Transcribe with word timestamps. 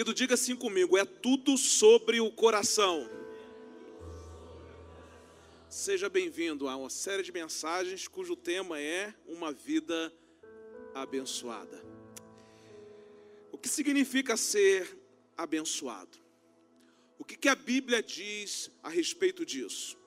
Querido, 0.00 0.14
diga 0.14 0.32
assim 0.32 0.56
comigo: 0.56 0.96
é 0.96 1.04
tudo 1.04 1.58
sobre 1.58 2.22
o 2.22 2.32
coração. 2.32 3.06
Seja 5.68 6.08
bem-vindo 6.08 6.66
a 6.68 6.74
uma 6.74 6.88
série 6.88 7.22
de 7.22 7.30
mensagens 7.30 8.08
cujo 8.08 8.34
tema 8.34 8.80
é 8.80 9.12
Uma 9.26 9.52
Vida 9.52 10.10
Abençoada. 10.94 11.84
O 13.52 13.58
que 13.58 13.68
significa 13.68 14.38
ser 14.38 14.98
abençoado? 15.36 16.16
O 17.18 17.22
que, 17.24 17.36
que 17.36 17.50
a 17.50 17.54
Bíblia 17.54 18.02
diz 18.02 18.70
a 18.82 18.88
respeito 18.88 19.44
disso? 19.44 19.98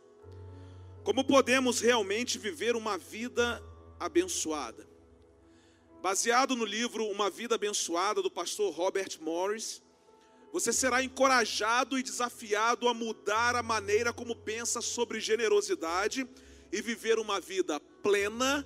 Como 1.03 1.23
podemos 1.23 1.81
realmente 1.81 2.39
viver 2.39 2.75
uma 2.75 2.97
vida 2.97 3.63
abençoada? 3.99 4.89
Baseado 6.01 6.55
no 6.55 6.65
livro 6.65 7.05
Uma 7.05 7.29
Vida 7.29 7.55
Abençoada 7.55 8.23
do 8.23 8.31
pastor 8.31 8.73
Robert 8.73 9.19
Morris, 9.21 9.82
você 10.53 10.71
será 10.71 11.03
encorajado 11.03 11.97
e 11.97 12.03
desafiado 12.03 12.87
a 12.87 12.93
mudar 12.93 13.55
a 13.55 13.63
maneira 13.63 14.13
como 14.13 14.35
pensa 14.35 14.81
sobre 14.81 15.19
generosidade 15.19 16.27
e 16.71 16.79
viver 16.79 17.17
uma 17.17 17.41
vida 17.41 17.79
plena 18.03 18.63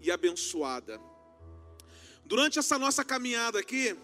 e 0.00 0.10
abençoada. 0.10 0.98
Durante 2.24 2.58
essa 2.58 2.78
nossa 2.78 3.04
caminhada 3.04 3.58
aqui, 3.58 3.94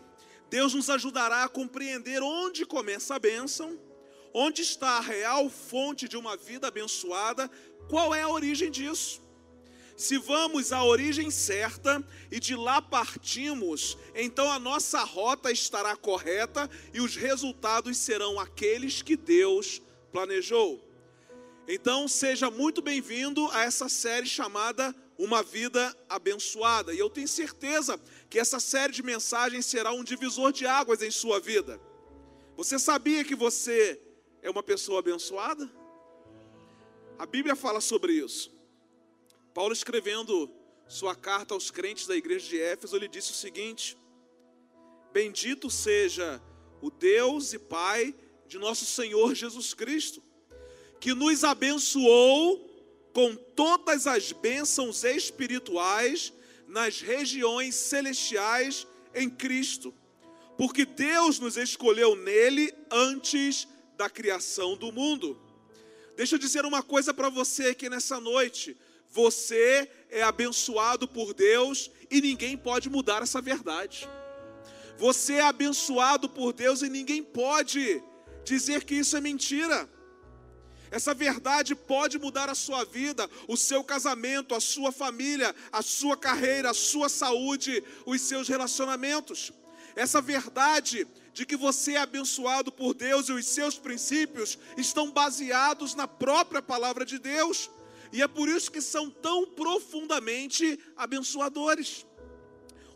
Deus 0.50 0.74
nos 0.74 0.90
ajudará 0.90 1.44
a 1.44 1.48
compreender 1.48 2.22
onde 2.22 2.66
começa 2.66 3.14
a 3.14 3.18
bênção, 3.18 3.80
onde 4.34 4.60
está 4.60 4.98
a 4.98 5.00
real 5.00 5.48
fonte 5.48 6.06
de 6.06 6.18
uma 6.18 6.36
vida 6.36 6.68
abençoada, 6.68 7.50
qual 7.88 8.14
é 8.14 8.20
a 8.20 8.28
origem 8.28 8.70
disso. 8.70 9.21
Se 9.96 10.18
vamos 10.18 10.72
à 10.72 10.82
origem 10.82 11.30
certa 11.30 12.04
e 12.30 12.40
de 12.40 12.56
lá 12.56 12.80
partimos, 12.80 13.96
então 14.14 14.50
a 14.50 14.58
nossa 14.58 15.02
rota 15.04 15.50
estará 15.52 15.94
correta 15.94 16.68
e 16.92 17.00
os 17.00 17.14
resultados 17.14 17.96
serão 17.98 18.40
aqueles 18.40 19.02
que 19.02 19.16
Deus 19.16 19.82
planejou. 20.10 20.82
Então 21.68 22.08
seja 22.08 22.50
muito 22.50 22.82
bem-vindo 22.82 23.48
a 23.52 23.62
essa 23.62 23.88
série 23.88 24.26
chamada 24.26 24.94
Uma 25.16 25.42
Vida 25.42 25.96
Abençoada. 26.08 26.92
E 26.92 26.98
eu 26.98 27.08
tenho 27.08 27.28
certeza 27.28 28.00
que 28.28 28.38
essa 28.38 28.58
série 28.58 28.92
de 28.92 29.02
mensagens 29.02 29.66
será 29.66 29.92
um 29.92 30.02
divisor 30.02 30.52
de 30.52 30.66
águas 30.66 31.02
em 31.02 31.10
sua 31.10 31.38
vida. 31.38 31.80
Você 32.56 32.78
sabia 32.78 33.24
que 33.24 33.36
você 33.36 34.00
é 34.42 34.50
uma 34.50 34.62
pessoa 34.62 34.98
abençoada? 34.98 35.70
A 37.18 37.24
Bíblia 37.24 37.54
fala 37.54 37.80
sobre 37.80 38.14
isso. 38.14 38.50
Paulo 39.54 39.72
escrevendo 39.72 40.50
sua 40.88 41.14
carta 41.14 41.54
aos 41.54 41.70
crentes 41.70 42.06
da 42.06 42.16
igreja 42.16 42.48
de 42.48 42.60
Éfeso, 42.60 42.96
ele 42.96 43.08
disse 43.08 43.32
o 43.32 43.34
seguinte: 43.34 43.96
Bendito 45.12 45.68
seja 45.70 46.42
o 46.80 46.90
Deus 46.90 47.52
e 47.52 47.58
Pai 47.58 48.14
de 48.46 48.58
nosso 48.58 48.84
Senhor 48.84 49.34
Jesus 49.34 49.74
Cristo, 49.74 50.22
que 51.00 51.14
nos 51.14 51.44
abençoou 51.44 52.68
com 53.12 53.34
todas 53.34 54.06
as 54.06 54.32
bênçãos 54.32 55.04
espirituais 55.04 56.32
nas 56.66 57.00
regiões 57.00 57.74
celestiais 57.74 58.86
em 59.14 59.28
Cristo, 59.28 59.94
porque 60.56 60.86
Deus 60.86 61.38
nos 61.38 61.58
escolheu 61.58 62.16
nele 62.16 62.72
antes 62.90 63.68
da 63.96 64.08
criação 64.08 64.76
do 64.76 64.90
mundo. 64.90 65.38
Deixa 66.16 66.36
eu 66.36 66.38
dizer 66.38 66.64
uma 66.64 66.82
coisa 66.82 67.12
para 67.12 67.28
você 67.28 67.66
aqui 67.66 67.88
nessa 67.88 68.18
noite. 68.18 68.76
Você 69.12 69.88
é 70.10 70.22
abençoado 70.22 71.06
por 71.06 71.34
Deus 71.34 71.90
e 72.10 72.20
ninguém 72.20 72.56
pode 72.56 72.88
mudar 72.88 73.22
essa 73.22 73.42
verdade. 73.42 74.08
Você 74.98 75.34
é 75.34 75.42
abençoado 75.42 76.28
por 76.28 76.52
Deus 76.52 76.80
e 76.80 76.88
ninguém 76.88 77.22
pode 77.22 78.02
dizer 78.42 78.84
que 78.84 78.94
isso 78.94 79.16
é 79.16 79.20
mentira. 79.20 79.88
Essa 80.90 81.14
verdade 81.14 81.74
pode 81.74 82.18
mudar 82.18 82.48
a 82.48 82.54
sua 82.54 82.84
vida, 82.84 83.28
o 83.48 83.56
seu 83.56 83.84
casamento, 83.84 84.54
a 84.54 84.60
sua 84.60 84.90
família, 84.90 85.54
a 85.70 85.82
sua 85.82 86.16
carreira, 86.16 86.70
a 86.70 86.74
sua 86.74 87.08
saúde, 87.08 87.82
os 88.06 88.20
seus 88.22 88.48
relacionamentos. 88.48 89.52
Essa 89.94 90.20
verdade 90.22 91.06
de 91.34 91.44
que 91.44 91.56
você 91.56 91.92
é 91.92 91.98
abençoado 91.98 92.72
por 92.72 92.94
Deus 92.94 93.28
e 93.28 93.32
os 93.32 93.46
seus 93.46 93.78
princípios 93.78 94.58
estão 94.76 95.10
baseados 95.10 95.94
na 95.94 96.08
própria 96.08 96.62
palavra 96.62 97.04
de 97.04 97.18
Deus. 97.18 97.70
E 98.12 98.20
é 98.20 98.28
por 98.28 98.48
isso 98.48 98.70
que 98.70 98.80
são 98.80 99.08
tão 99.08 99.46
profundamente 99.46 100.78
abençoadores. 100.96 102.06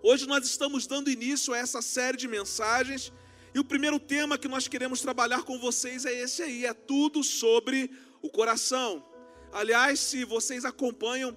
Hoje 0.02 0.26
nós 0.26 0.44
estamos 0.46 0.86
dando 0.86 1.10
início 1.10 1.54
a 1.54 1.58
essa 1.58 1.80
série 1.80 2.18
de 2.18 2.28
mensagens. 2.28 3.12
E 3.54 3.58
o 3.58 3.64
primeiro 3.64 3.98
tema 3.98 4.36
que 4.36 4.46
nós 4.46 4.68
queremos 4.68 5.00
trabalhar 5.00 5.42
com 5.42 5.58
vocês 5.58 6.04
é 6.04 6.12
esse 6.12 6.42
aí: 6.42 6.66
é 6.66 6.74
tudo 6.74 7.24
sobre 7.24 7.90
o 8.20 8.28
coração. 8.28 9.02
Aliás, 9.50 9.98
se 9.98 10.24
vocês 10.24 10.66
acompanham 10.66 11.34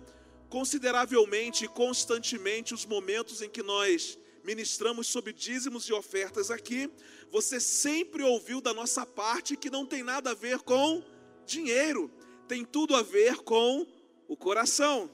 consideravelmente 0.50 1.64
e 1.64 1.68
constantemente 1.70 2.74
os 2.74 2.86
momentos 2.86 3.42
em 3.42 3.50
que 3.50 3.64
nós 3.64 4.20
ministramos 4.44 5.08
sobre 5.08 5.32
dízimos 5.32 5.86
e 5.86 5.94
ofertas 5.94 6.52
aqui, 6.52 6.92
você 7.32 7.60
sempre 7.60 8.24
ouviu 8.24 8.60
da 8.60 8.74
nossa 8.74 9.06
parte 9.06 9.56
que 9.56 9.70
não 9.70 9.86
tem 9.86 10.04
nada 10.04 10.32
a 10.32 10.34
ver 10.34 10.60
com 10.60 11.04
dinheiro, 11.46 12.12
tem 12.50 12.66
tudo 12.66 12.96
a 12.96 13.04
ver 13.04 13.38
com 13.44 13.86
o 14.28 14.36
coração. 14.36 15.10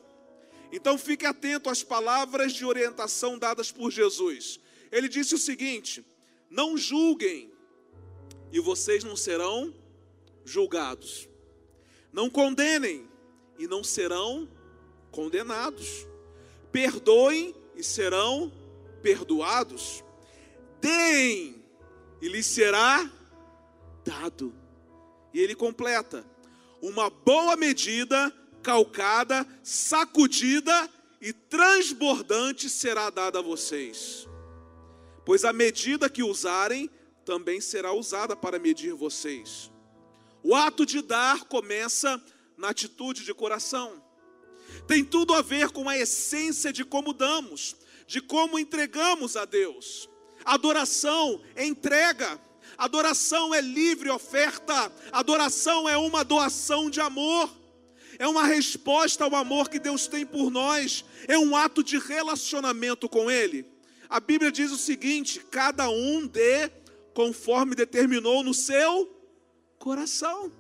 Então 0.72 0.98
fique 0.98 1.26
atento 1.26 1.70
às 1.70 1.84
palavras 1.84 2.54
de 2.54 2.66
orientação 2.66 3.38
dadas 3.38 3.72
por 3.72 3.92
Jesus. 3.92 4.60
Ele 4.90 5.10
disse 5.10 5.36
o 5.36 5.38
seguinte: 5.38 6.04
Não 6.50 6.78
julguem, 6.78 7.52
e 8.52 8.60
vocês 8.60 9.04
não 9.04 9.18
serão 9.18 9.74
julgados. 10.46 11.28
Não 12.12 12.30
condenem, 12.30 13.06
e 13.60 13.68
não 13.68 13.84
serão 13.84 14.50
condenados. 15.12 16.08
Perdoem, 16.72 17.54
e 17.76 17.84
serão 17.84 18.52
perdoados. 19.02 20.04
Deem, 20.80 21.62
e 22.22 22.30
lhes 22.30 22.46
será 22.46 23.12
dado. 24.06 24.56
E 25.34 25.40
ele 25.42 25.54
completa: 25.54 26.26
uma 26.82 27.10
boa 27.10 27.56
medida, 27.56 28.32
calcada, 28.62 29.48
sacudida 29.64 30.90
e 31.22 31.34
transbordante 31.34 32.70
será 32.70 33.10
dada 33.10 33.40
a 33.40 33.42
vocês. 33.42 34.28
Pois 35.26 35.44
a 35.44 35.52
medida 35.52 36.10
que 36.10 36.22
usarem 36.22 36.90
também 37.26 37.60
será 37.60 37.92
usada 37.92 38.36
para 38.36 38.60
medir 38.60 38.94
vocês. 38.94 39.72
O 40.44 40.54
ato 40.54 40.86
de 40.86 41.02
dar 41.02 41.46
começa 41.46 42.22
na 42.56 42.70
atitude 42.70 43.26
de 43.26 43.34
coração. 43.34 44.04
Tem 44.88 45.04
tudo 45.04 45.34
a 45.34 45.42
ver 45.42 45.70
com 45.70 45.90
a 45.90 45.98
essência 45.98 46.72
de 46.72 46.86
como 46.86 47.14
damos, 47.14 47.76
de 48.06 48.22
como 48.22 48.60
entregamos 48.60 49.36
a 49.36 49.46
Deus. 49.46 50.08
Adoração 50.44 51.42
é 51.56 51.66
entrega. 51.66 52.40
Adoração 52.78 53.54
é 53.54 53.62
livre 53.62 54.10
oferta, 54.10 54.92
adoração 55.12 55.88
é 55.88 55.98
uma 55.98 56.24
doação 56.24 56.90
de 56.90 57.00
amor, 57.00 57.50
é 58.20 58.28
uma 58.28 58.46
resposta 58.46 59.24
ao 59.24 59.36
amor 59.36 59.70
que 59.70 59.80
Deus 59.80 60.08
tem 60.08 60.26
por 60.26 60.50
nós, 60.50 61.06
é 61.28 61.38
um 61.38 61.56
ato 61.56 61.84
de 61.84 61.98
relacionamento 61.98 63.08
com 63.08 63.32
Ele. 63.32 63.66
A 64.10 64.20
Bíblia 64.20 64.52
diz 64.52 64.72
o 64.72 64.78
seguinte: 64.78 65.40
cada 65.52 65.90
um 65.90 66.28
dê 66.28 66.70
conforme 67.14 67.76
determinou 67.76 68.44
no 68.44 68.54
seu 68.54 69.10
coração. 69.80 70.52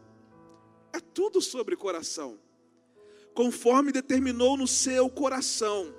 É 0.93 0.99
tudo 0.99 1.41
sobre 1.41 1.75
coração. 1.75 2.39
Conforme 3.33 3.91
determinou 3.91 4.55
no 4.55 4.65
seu 4.65 5.09
coração, 5.09 5.93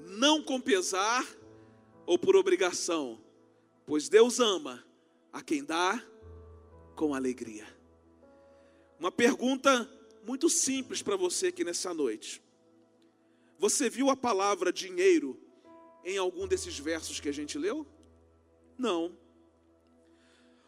não 0.00 0.42
com 0.42 0.60
pesar 0.60 1.26
ou 2.04 2.18
por 2.18 2.36
obrigação, 2.36 3.18
pois 3.86 4.10
Deus 4.10 4.38
ama 4.38 4.84
a 5.36 5.42
quem 5.42 5.62
dá 5.62 6.02
com 6.94 7.14
alegria. 7.14 7.66
Uma 8.98 9.12
pergunta 9.12 9.86
muito 10.24 10.48
simples 10.48 11.02
para 11.02 11.14
você 11.14 11.48
aqui 11.48 11.62
nessa 11.62 11.92
noite. 11.92 12.42
Você 13.58 13.90
viu 13.90 14.08
a 14.08 14.16
palavra 14.16 14.72
dinheiro 14.72 15.38
em 16.02 16.16
algum 16.16 16.48
desses 16.48 16.78
versos 16.78 17.20
que 17.20 17.28
a 17.28 17.32
gente 17.32 17.58
leu? 17.58 17.86
Não. 18.78 19.14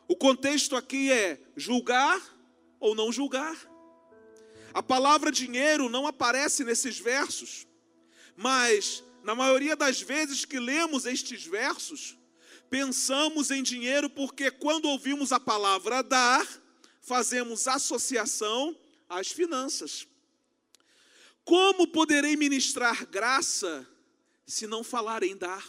O 0.07 0.15
contexto 0.15 0.77
aqui 0.77 1.11
é 1.11 1.41
julgar 1.57 2.21
ou 2.79 2.95
não 2.95 3.11
julgar. 3.11 3.57
A 4.75 4.83
palavra 4.83 5.33
dinheiro 5.33 5.89
não 5.89 6.07
aparece 6.07 6.63
nesses 6.63 6.99
versos, 6.99 7.67
mas 8.37 9.03
na 9.25 9.35
maioria 9.35 9.75
das 9.75 10.03
vezes 10.03 10.45
que 10.45 10.61
lemos 10.61 11.07
estes 11.07 11.47
versos, 11.47 12.19
pensamos 12.71 13.51
em 13.51 13.63
dinheiro 13.63 14.09
porque 14.11 14.51
quando 14.51 14.89
ouvimos 14.89 15.33
a 15.33 15.41
palavra 15.41 16.03
dar, 16.03 16.47
fazemos 17.01 17.67
associação 17.67 18.77
às 19.09 19.29
finanças. 19.29 20.07
Como 21.45 21.87
poderei 21.89 22.37
ministrar 22.37 23.07
graça 23.07 23.89
se 24.47 24.67
não 24.67 24.85
falar 24.85 25.23
em 25.23 25.37
dar? 25.37 25.65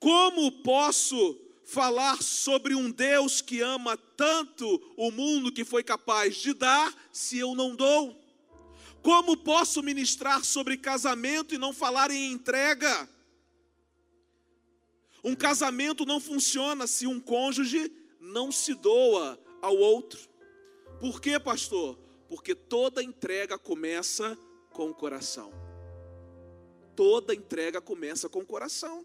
Como 0.00 0.50
posso 0.62 1.40
falar 1.64 2.20
sobre 2.22 2.74
um 2.74 2.90
Deus 2.90 3.40
que 3.40 3.60
ama 3.60 3.96
tanto 3.96 4.66
o 4.96 5.10
mundo 5.12 5.52
que 5.52 5.64
foi 5.64 5.84
capaz 5.84 6.36
de 6.36 6.52
dar 6.52 6.92
se 7.12 7.38
eu 7.38 7.54
não 7.54 7.76
dou? 7.76 8.20
Como 9.00 9.36
posso 9.36 9.82
ministrar 9.82 10.44
sobre 10.44 10.76
casamento 10.76 11.54
e 11.54 11.58
não 11.58 11.72
falar 11.72 12.10
em 12.10 12.32
entrega? 12.32 13.08
Um 15.24 15.34
casamento 15.34 16.04
não 16.04 16.20
funciona 16.20 16.86
se 16.86 17.06
um 17.06 17.20
cônjuge 17.20 17.92
não 18.20 18.50
se 18.50 18.74
doa 18.74 19.38
ao 19.60 19.76
outro. 19.76 20.20
Por 20.98 21.20
quê, 21.20 21.38
pastor? 21.38 21.98
Porque 22.28 22.54
toda 22.54 23.02
entrega 23.02 23.58
começa 23.58 24.36
com 24.72 24.90
o 24.90 24.94
coração. 24.94 25.52
Toda 26.96 27.34
entrega 27.34 27.80
começa 27.80 28.28
com 28.28 28.40
o 28.40 28.46
coração. 28.46 29.04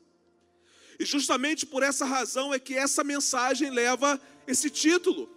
E 0.99 1.05
justamente 1.05 1.65
por 1.65 1.83
essa 1.83 2.05
razão 2.05 2.53
é 2.53 2.59
que 2.59 2.73
essa 2.73 3.03
mensagem 3.03 3.69
leva 3.69 4.19
esse 4.47 4.69
título. 4.69 5.29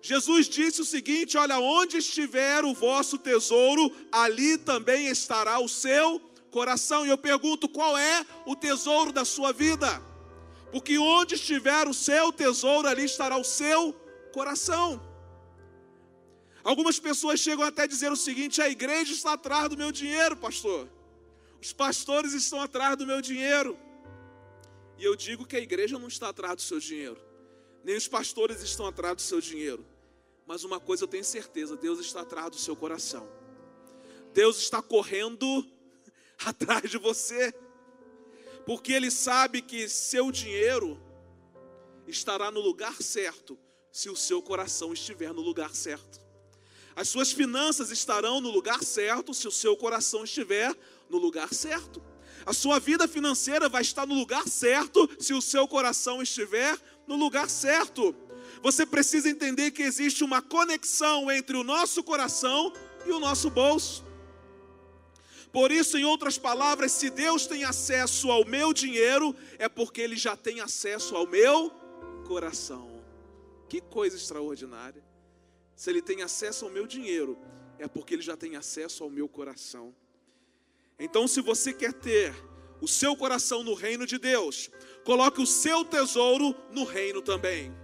Jesus 0.00 0.48
disse 0.48 0.80
o 0.80 0.84
seguinte: 0.84 1.36
Olha, 1.36 1.58
onde 1.58 1.96
estiver 1.96 2.64
o 2.64 2.72
vosso 2.72 3.18
tesouro, 3.18 3.92
ali 4.12 4.56
também 4.56 5.08
estará 5.08 5.58
o 5.58 5.68
seu 5.68 6.20
coração. 6.50 7.04
E 7.04 7.08
eu 7.08 7.18
pergunto: 7.18 7.68
qual 7.68 7.98
é 7.98 8.24
o 8.46 8.54
tesouro 8.54 9.12
da 9.12 9.24
sua 9.24 9.52
vida? 9.52 10.07
Porque 10.70 10.98
onde 10.98 11.34
estiver 11.34 11.88
o 11.88 11.94
seu 11.94 12.32
tesouro, 12.32 12.88
ali 12.88 13.04
estará 13.04 13.36
o 13.36 13.44
seu 13.44 13.92
coração. 14.32 15.00
Algumas 16.62 16.98
pessoas 16.98 17.40
chegam 17.40 17.64
até 17.64 17.82
a 17.82 17.86
dizer 17.86 18.12
o 18.12 18.16
seguinte: 18.16 18.60
a 18.60 18.68
igreja 18.68 19.12
está 19.12 19.32
atrás 19.32 19.68
do 19.68 19.76
meu 19.76 19.90
dinheiro, 19.90 20.36
pastor. 20.36 20.88
Os 21.60 21.72
pastores 21.72 22.32
estão 22.34 22.60
atrás 22.60 22.96
do 22.96 23.06
meu 23.06 23.20
dinheiro. 23.20 23.78
E 24.98 25.04
eu 25.04 25.14
digo 25.16 25.46
que 25.46 25.56
a 25.56 25.60
igreja 25.60 25.98
não 25.98 26.08
está 26.08 26.28
atrás 26.28 26.56
do 26.56 26.62
seu 26.62 26.78
dinheiro, 26.78 27.20
nem 27.84 27.96
os 27.96 28.08
pastores 28.08 28.62
estão 28.62 28.86
atrás 28.86 29.16
do 29.16 29.22
seu 29.22 29.40
dinheiro. 29.40 29.86
Mas 30.46 30.64
uma 30.64 30.80
coisa 30.80 31.04
eu 31.04 31.08
tenho 31.08 31.24
certeza: 31.24 31.76
Deus 31.76 32.00
está 32.00 32.20
atrás 32.20 32.50
do 32.50 32.56
seu 32.56 32.76
coração. 32.76 33.28
Deus 34.34 34.58
está 34.58 34.82
correndo 34.82 35.66
atrás 36.44 36.90
de 36.90 36.98
você, 36.98 37.54
porque 38.68 38.92
Ele 38.92 39.10
sabe 39.10 39.62
que 39.62 39.88
seu 39.88 40.30
dinheiro 40.30 41.00
estará 42.06 42.50
no 42.50 42.60
lugar 42.60 43.00
certo, 43.00 43.58
se 43.90 44.10
o 44.10 44.14
seu 44.14 44.42
coração 44.42 44.92
estiver 44.92 45.32
no 45.32 45.40
lugar 45.40 45.74
certo. 45.74 46.20
As 46.94 47.08
suas 47.08 47.32
finanças 47.32 47.90
estarão 47.90 48.42
no 48.42 48.50
lugar 48.50 48.84
certo, 48.84 49.32
se 49.32 49.48
o 49.48 49.50
seu 49.50 49.74
coração 49.74 50.22
estiver 50.22 50.76
no 51.08 51.16
lugar 51.16 51.54
certo. 51.54 52.02
A 52.44 52.52
sua 52.52 52.78
vida 52.78 53.08
financeira 53.08 53.70
vai 53.70 53.80
estar 53.80 54.06
no 54.06 54.14
lugar 54.14 54.46
certo 54.46 55.08
se 55.18 55.32
o 55.32 55.40
seu 55.40 55.66
coração 55.66 56.20
estiver 56.20 56.78
no 57.06 57.16
lugar 57.16 57.48
certo. 57.48 58.14
Você 58.62 58.84
precisa 58.84 59.30
entender 59.30 59.70
que 59.70 59.82
existe 59.82 60.22
uma 60.22 60.42
conexão 60.42 61.30
entre 61.30 61.56
o 61.56 61.64
nosso 61.64 62.04
coração 62.04 62.70
e 63.06 63.12
o 63.12 63.18
nosso 63.18 63.48
bolso. 63.48 64.07
Por 65.58 65.72
isso, 65.72 65.98
em 65.98 66.04
outras 66.04 66.38
palavras, 66.38 66.92
se 66.92 67.10
Deus 67.10 67.44
tem 67.44 67.64
acesso 67.64 68.30
ao 68.30 68.44
meu 68.44 68.72
dinheiro, 68.72 69.34
é 69.58 69.68
porque 69.68 70.00
Ele 70.00 70.14
já 70.14 70.36
tem 70.36 70.60
acesso 70.60 71.16
ao 71.16 71.26
meu 71.26 71.68
coração. 72.28 73.02
Que 73.68 73.80
coisa 73.80 74.16
extraordinária. 74.16 75.04
Se 75.74 75.90
Ele 75.90 76.00
tem 76.00 76.22
acesso 76.22 76.64
ao 76.64 76.70
meu 76.70 76.86
dinheiro, 76.86 77.36
é 77.76 77.88
porque 77.88 78.14
Ele 78.14 78.22
já 78.22 78.36
tem 78.36 78.54
acesso 78.54 79.02
ao 79.02 79.10
meu 79.10 79.28
coração. 79.28 79.92
Então, 80.96 81.26
se 81.26 81.40
você 81.40 81.72
quer 81.72 81.92
ter 81.92 82.32
o 82.80 82.86
seu 82.86 83.16
coração 83.16 83.64
no 83.64 83.74
reino 83.74 84.06
de 84.06 84.16
Deus, 84.16 84.70
coloque 85.04 85.42
o 85.42 85.46
seu 85.46 85.84
tesouro 85.84 86.54
no 86.70 86.84
reino 86.84 87.20
também. 87.20 87.74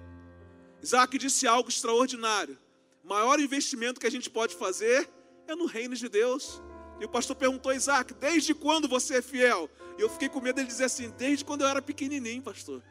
Isaac 0.81 1.19
disse 1.19 1.45
algo 1.45 1.69
extraordinário. 1.69 2.57
O 3.03 3.09
maior 3.09 3.41
investimento 3.41 3.99
que 3.99 4.07
a 4.07 4.13
gente 4.13 4.31
pode 4.31 4.55
fazer 4.55 5.11
é 5.49 5.57
no 5.57 5.67
reino 5.67 5.97
de 5.97 6.09
Deus. 6.09 6.63
E 7.01 7.05
o 7.05 7.09
pastor 7.09 7.37
perguntou 7.37 7.73
a 7.73 7.75
Isaac: 7.75 8.15
desde 8.15 8.55
quando 8.55 8.89
você 8.89 9.17
é 9.17 9.23
fiel? 9.23 9.69
E 9.99 10.03
eu 10.03 10.09
fiquei 10.09 10.29
com 10.29 10.41
medo 10.41 10.61
de 10.61 10.67
dizer 10.67 10.85
assim: 10.85 11.11
desde 11.17 11.45
quando 11.45 11.63
eu 11.63 11.69
era 11.69 11.83
pequenininho, 11.83 12.43
pastor. 12.43 12.83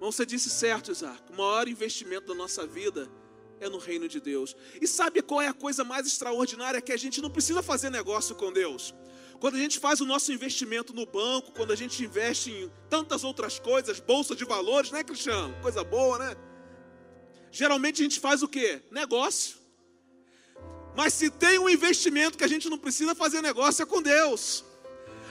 Mas 0.00 0.16
você 0.16 0.26
disse 0.26 0.50
certo, 0.50 0.90
Isaac. 0.90 1.22
O 1.30 1.36
maior 1.36 1.68
investimento 1.68 2.26
da 2.26 2.34
nossa 2.34 2.66
vida 2.66 3.08
é 3.60 3.68
no 3.68 3.78
reino 3.78 4.08
de 4.08 4.20
Deus. 4.20 4.56
E 4.80 4.86
sabe 4.86 5.22
qual 5.22 5.40
é 5.40 5.46
a 5.46 5.54
coisa 5.54 5.84
mais 5.84 6.06
extraordinária? 6.06 6.80
Que 6.80 6.92
a 6.92 6.96
gente 6.96 7.22
não 7.22 7.30
precisa 7.30 7.62
fazer 7.62 7.88
negócio 7.90 8.34
com 8.34 8.52
Deus. 8.52 8.92
Quando 9.38 9.54
a 9.54 9.58
gente 9.58 9.78
faz 9.78 10.00
o 10.00 10.04
nosso 10.04 10.32
investimento 10.32 10.92
no 10.92 11.06
banco, 11.06 11.52
quando 11.52 11.72
a 11.72 11.76
gente 11.76 12.02
investe 12.04 12.50
em 12.50 12.70
tantas 12.88 13.24
outras 13.24 13.58
coisas, 13.58 14.00
bolsa 14.00 14.34
de 14.34 14.44
valores, 14.44 14.90
né, 14.90 15.04
Cristiano? 15.04 15.54
Coisa 15.62 15.84
boa, 15.84 16.18
né? 16.18 16.36
Geralmente 17.52 18.00
a 18.00 18.04
gente 18.04 18.18
faz 18.18 18.42
o 18.42 18.48
quê? 18.48 18.80
Negócio. 18.90 19.56
Mas 20.96 21.12
se 21.12 21.30
tem 21.30 21.58
um 21.58 21.68
investimento 21.68 22.38
que 22.38 22.44
a 22.44 22.48
gente 22.48 22.68
não 22.68 22.78
precisa 22.78 23.14
fazer 23.14 23.42
negócio 23.42 23.82
é 23.82 23.86
com 23.86 24.00
Deus. 24.00 24.64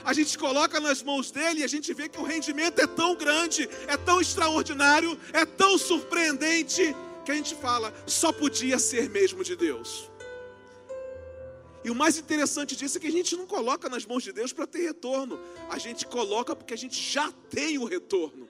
A 0.04 0.12
gente 0.12 0.38
coloca 0.38 0.80
nas 0.80 1.02
mãos 1.02 1.30
dele 1.32 1.60
e 1.60 1.64
a 1.64 1.68
gente 1.68 1.92
vê 1.92 2.08
que 2.08 2.18
o 2.18 2.22
rendimento 2.22 2.80
é 2.80 2.86
tão 2.86 3.14
grande, 3.16 3.68
é 3.86 3.96
tão 3.96 4.20
extraordinário, 4.20 5.18
é 5.32 5.44
tão 5.44 5.76
surpreendente 5.76 6.94
que 7.24 7.30
a 7.30 7.34
gente 7.34 7.54
fala, 7.54 7.92
só 8.06 8.32
podia 8.32 8.78
ser 8.78 9.10
mesmo 9.10 9.44
de 9.44 9.54
Deus. 9.54 10.10
E 11.84 11.90
o 11.90 11.94
mais 11.94 12.16
interessante 12.16 12.76
disso 12.76 12.98
é 12.98 13.00
que 13.00 13.06
a 13.08 13.12
gente 13.12 13.36
não 13.36 13.46
coloca 13.46 13.88
nas 13.88 14.06
mãos 14.06 14.22
de 14.22 14.32
Deus 14.32 14.52
para 14.52 14.66
ter 14.66 14.82
retorno, 14.82 15.40
a 15.68 15.78
gente 15.78 16.06
coloca 16.06 16.54
porque 16.54 16.74
a 16.74 16.78
gente 16.78 17.00
já 17.00 17.30
tem 17.50 17.78
o 17.78 17.84
retorno. 17.84 18.48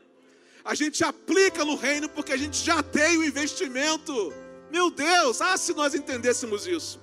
A 0.65 0.75
gente 0.75 1.03
aplica 1.03 1.65
no 1.65 1.75
reino 1.75 2.09
porque 2.09 2.33
a 2.33 2.37
gente 2.37 2.57
já 2.59 2.83
tem 2.83 3.19
o 3.19 3.25
investimento. 3.25 4.33
Meu 4.71 4.91
Deus, 4.91 5.41
ah, 5.41 5.57
se 5.57 5.75
nós 5.75 5.95
entendêssemos 5.95 6.67
isso. 6.67 7.01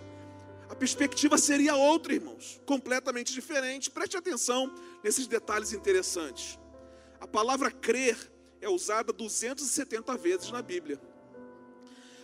A 0.69 0.75
perspectiva 0.75 1.37
seria 1.37 1.75
outra, 1.75 2.13
irmãos, 2.13 2.61
completamente 2.65 3.33
diferente. 3.33 3.89
Preste 3.89 4.15
atenção 4.15 4.73
nesses 5.03 5.27
detalhes 5.27 5.73
interessantes. 5.73 6.59
A 7.19 7.27
palavra 7.27 7.71
crer 7.71 8.17
é 8.61 8.69
usada 8.69 9.11
270 9.11 10.15
vezes 10.17 10.51
na 10.51 10.61
Bíblia. 10.61 10.99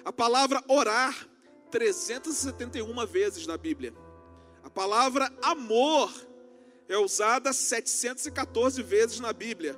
A 0.05 0.13
palavra 0.13 0.63
orar, 0.67 1.27
371 1.71 3.05
vezes 3.07 3.47
na 3.47 3.57
Bíblia. 3.57 3.93
A 4.63 4.69
palavra 4.69 5.31
amor 5.41 6.13
é 6.87 6.97
usada 6.97 7.51
714 7.51 8.81
vezes 8.83 9.19
na 9.19 9.33
Bíblia. 9.33 9.75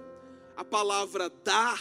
A 0.57 0.65
palavra 0.65 1.29
dar 1.29 1.79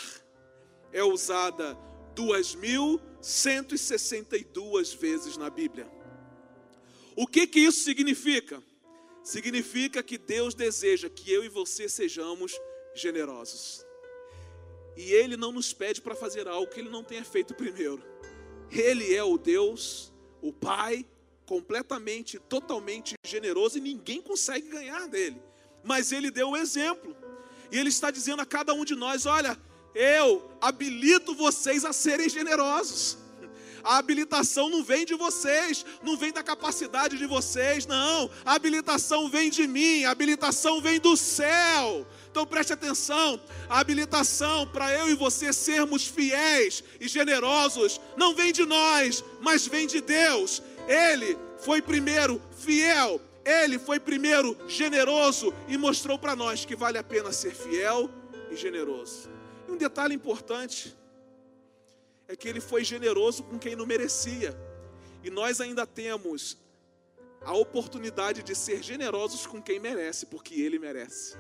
é 0.92 1.02
usada 1.02 1.76
2.162 2.14 4.95
vezes 4.95 5.38
na 5.38 5.49
Bíblia. 5.49 5.90
O 7.16 7.26
que 7.26 7.47
que 7.47 7.59
isso 7.59 7.83
significa? 7.83 8.62
Significa 9.25 10.02
que 10.02 10.18
Deus 10.18 10.54
deseja 10.54 11.09
que 11.09 11.33
eu 11.33 11.42
e 11.42 11.49
você 11.49 11.88
sejamos 11.88 12.52
generosos. 12.95 13.83
E 14.95 15.11
Ele 15.11 15.38
não 15.38 15.52
nos 15.52 15.73
pede 15.73 16.02
para 16.02 16.14
fazer 16.14 16.47
algo 16.47 16.71
que 16.71 16.78
Ele 16.78 16.90
não 16.90 17.02
tenha 17.02 17.25
feito 17.25 17.54
primeiro. 17.54 18.04
Ele 18.71 19.14
é 19.14 19.25
o 19.25 19.38
Deus, 19.38 20.12
o 20.42 20.52
Pai, 20.52 21.06
completamente, 21.47 22.38
totalmente 22.38 23.14
generoso 23.25 23.78
e 23.78 23.80
ninguém 23.80 24.21
consegue 24.21 24.68
ganhar 24.68 25.09
dele. 25.09 25.40
Mas 25.83 26.12
ele 26.12 26.30
deu 26.30 26.50
o 26.50 26.56
exemplo. 26.56 27.16
E 27.71 27.79
ele 27.79 27.89
está 27.89 28.11
dizendo 28.11 28.43
a 28.43 28.47
cada 28.47 28.73
um 28.75 28.85
de 28.85 28.95
nós: 28.95 29.27
olha, 29.27 29.59
eu 29.95 30.51
habilito 30.61 31.35
vocês 31.35 31.85
a 31.85 31.93
serem 31.93 32.29
generosos. 32.29 33.19
A 33.87 33.99
habilitação 33.99 34.69
não 34.69 34.83
vem 34.83 35.07
de 35.07 35.15
vocês, 35.15 35.87
não 36.03 36.17
vem 36.17 36.33
da 36.33 36.43
capacidade 36.43 37.17
de 37.17 37.25
vocês, 37.25 37.87
não. 37.87 38.29
A 38.45 38.55
habilitação 38.55 39.29
vem 39.29 39.49
de 39.49 39.65
mim, 39.69 40.03
a 40.05 40.11
habilitação 40.11 40.81
vem 40.81 40.99
do 40.99 41.17
céu. 41.17 42.05
Então 42.29 42.45
preste 42.45 42.73
atenção: 42.73 43.41
a 43.69 43.79
habilitação 43.79 44.67
para 44.67 44.93
eu 44.93 45.09
e 45.09 45.15
você 45.15 45.53
sermos 45.53 46.05
fiéis 46.05 46.83
e 47.01 47.07
generosos 47.07 48.01
não 48.17 48.35
vem 48.35 48.53
de 48.53 48.67
nós, 48.67 49.25
mas 49.41 49.69
vem 49.69 49.87
de 49.87 50.01
Deus. 50.01 50.61
Ele 50.89 51.39
foi 51.65 51.81
primeiro 51.81 52.43
fiel, 52.59 53.21
ele 53.47 53.79
foi 53.79 54.00
primeiro 54.00 54.57
generoso 54.69 55.55
e 55.69 55.79
mostrou 55.79 56.19
para 56.19 56.35
nós 56.35 56.65
que 56.65 56.75
vale 56.75 56.99
a 56.99 57.05
pena 57.05 57.31
ser 57.31 57.55
fiel 57.55 58.11
e 58.50 58.57
generoso. 58.57 59.31
E 59.69 59.71
um 59.71 59.76
detalhe 59.76 60.15
importante 60.15 60.97
é 62.26 62.35
que 62.35 62.49
ele 62.49 62.61
foi 62.61 62.83
generoso 62.83 63.45
com 63.45 63.57
quem 63.57 63.76
não 63.76 63.87
merecia. 63.87 64.53
E 65.23 65.31
nós 65.31 65.61
ainda 65.61 65.87
temos 65.87 66.59
a 67.43 67.55
oportunidade 67.55 68.43
de 68.43 68.55
ser 68.55 68.83
generosos 68.83 69.47
com 69.47 69.62
quem 69.62 69.79
merece, 69.79 70.26
porque 70.26 70.61
ele 70.61 70.81
merece. 70.81 71.37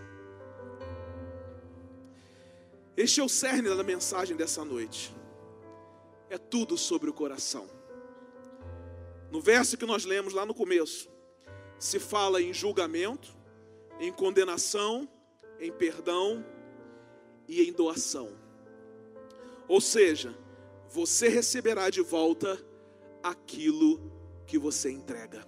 Este 2.96 3.20
é 3.20 3.24
o 3.24 3.28
cerne 3.28 3.68
da 3.68 3.82
mensagem 3.82 4.36
dessa 4.36 4.64
noite. 4.64 5.12
É 6.30 6.38
tudo 6.38 6.78
sobre 6.78 7.10
o 7.10 7.12
coração. 7.12 7.68
No 9.30 9.40
verso 9.40 9.76
que 9.76 9.84
nós 9.84 10.04
lemos 10.04 10.32
lá 10.32 10.46
no 10.46 10.54
começo, 10.54 11.15
se 11.78 11.98
fala 11.98 12.40
em 12.40 12.52
julgamento, 12.52 13.36
em 14.00 14.12
condenação, 14.12 15.08
em 15.60 15.72
perdão 15.72 16.44
e 17.48 17.62
em 17.62 17.72
doação. 17.72 18.32
Ou 19.68 19.80
seja, 19.80 20.36
você 20.88 21.28
receberá 21.28 21.90
de 21.90 22.00
volta 22.00 22.58
aquilo 23.22 24.12
que 24.46 24.58
você 24.58 24.90
entrega. 24.90 25.46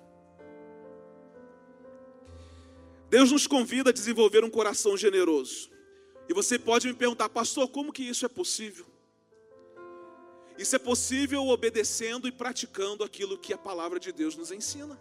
Deus 3.08 3.32
nos 3.32 3.46
convida 3.46 3.90
a 3.90 3.92
desenvolver 3.92 4.44
um 4.44 4.50
coração 4.50 4.96
generoso. 4.96 5.70
E 6.28 6.34
você 6.34 6.58
pode 6.58 6.86
me 6.88 6.94
perguntar, 6.94 7.28
pastor, 7.30 7.68
como 7.68 7.92
que 7.92 8.02
isso 8.02 8.26
é 8.26 8.28
possível? 8.28 8.84
Isso 10.58 10.76
é 10.76 10.78
possível 10.78 11.46
obedecendo 11.46 12.28
e 12.28 12.32
praticando 12.32 13.02
aquilo 13.02 13.38
que 13.38 13.54
a 13.54 13.58
palavra 13.58 13.98
de 13.98 14.12
Deus 14.12 14.36
nos 14.36 14.50
ensina. 14.50 14.98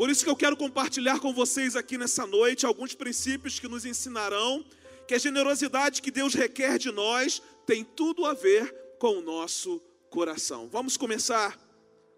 Por 0.00 0.08
isso 0.08 0.24
que 0.24 0.30
eu 0.30 0.34
quero 0.34 0.56
compartilhar 0.56 1.20
com 1.20 1.30
vocês 1.30 1.76
aqui 1.76 1.98
nessa 1.98 2.26
noite 2.26 2.64
alguns 2.64 2.94
princípios 2.94 3.60
que 3.60 3.68
nos 3.68 3.84
ensinarão 3.84 4.64
que 5.06 5.12
a 5.12 5.18
generosidade 5.18 6.00
que 6.00 6.10
Deus 6.10 6.32
requer 6.32 6.78
de 6.78 6.90
nós 6.90 7.42
tem 7.66 7.84
tudo 7.84 8.24
a 8.24 8.32
ver 8.32 8.74
com 8.98 9.18
o 9.18 9.20
nosso 9.20 9.78
coração. 10.08 10.70
Vamos 10.72 10.96
começar 10.96 11.54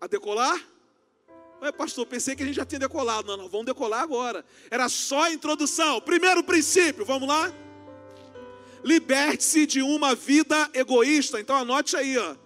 a 0.01 0.07
decolar? 0.07 0.65
Ué, 1.61 1.73
pastor, 1.73 2.07
pensei 2.07 2.37
que 2.37 2.45
a 2.45 2.47
gente 2.47 2.55
já 2.55 2.65
tinha 2.65 2.79
decolado. 2.79 3.27
Não, 3.27 3.37
não, 3.37 3.49
vamos 3.49 3.67
decolar 3.67 4.01
agora. 4.01 4.45
Era 4.71 4.89
só 4.89 5.23
a 5.23 5.33
introdução. 5.33 6.01
Primeiro 6.01 6.45
princípio, 6.45 7.05
vamos 7.05 7.27
lá? 7.27 7.53
Liberte-se 8.85 9.67
de 9.67 9.83
uma 9.83 10.15
vida 10.15 10.71
egoísta. 10.73 11.41
Então 11.41 11.57
anote 11.57 11.97
aí, 11.97 12.17
ó. 12.17 12.37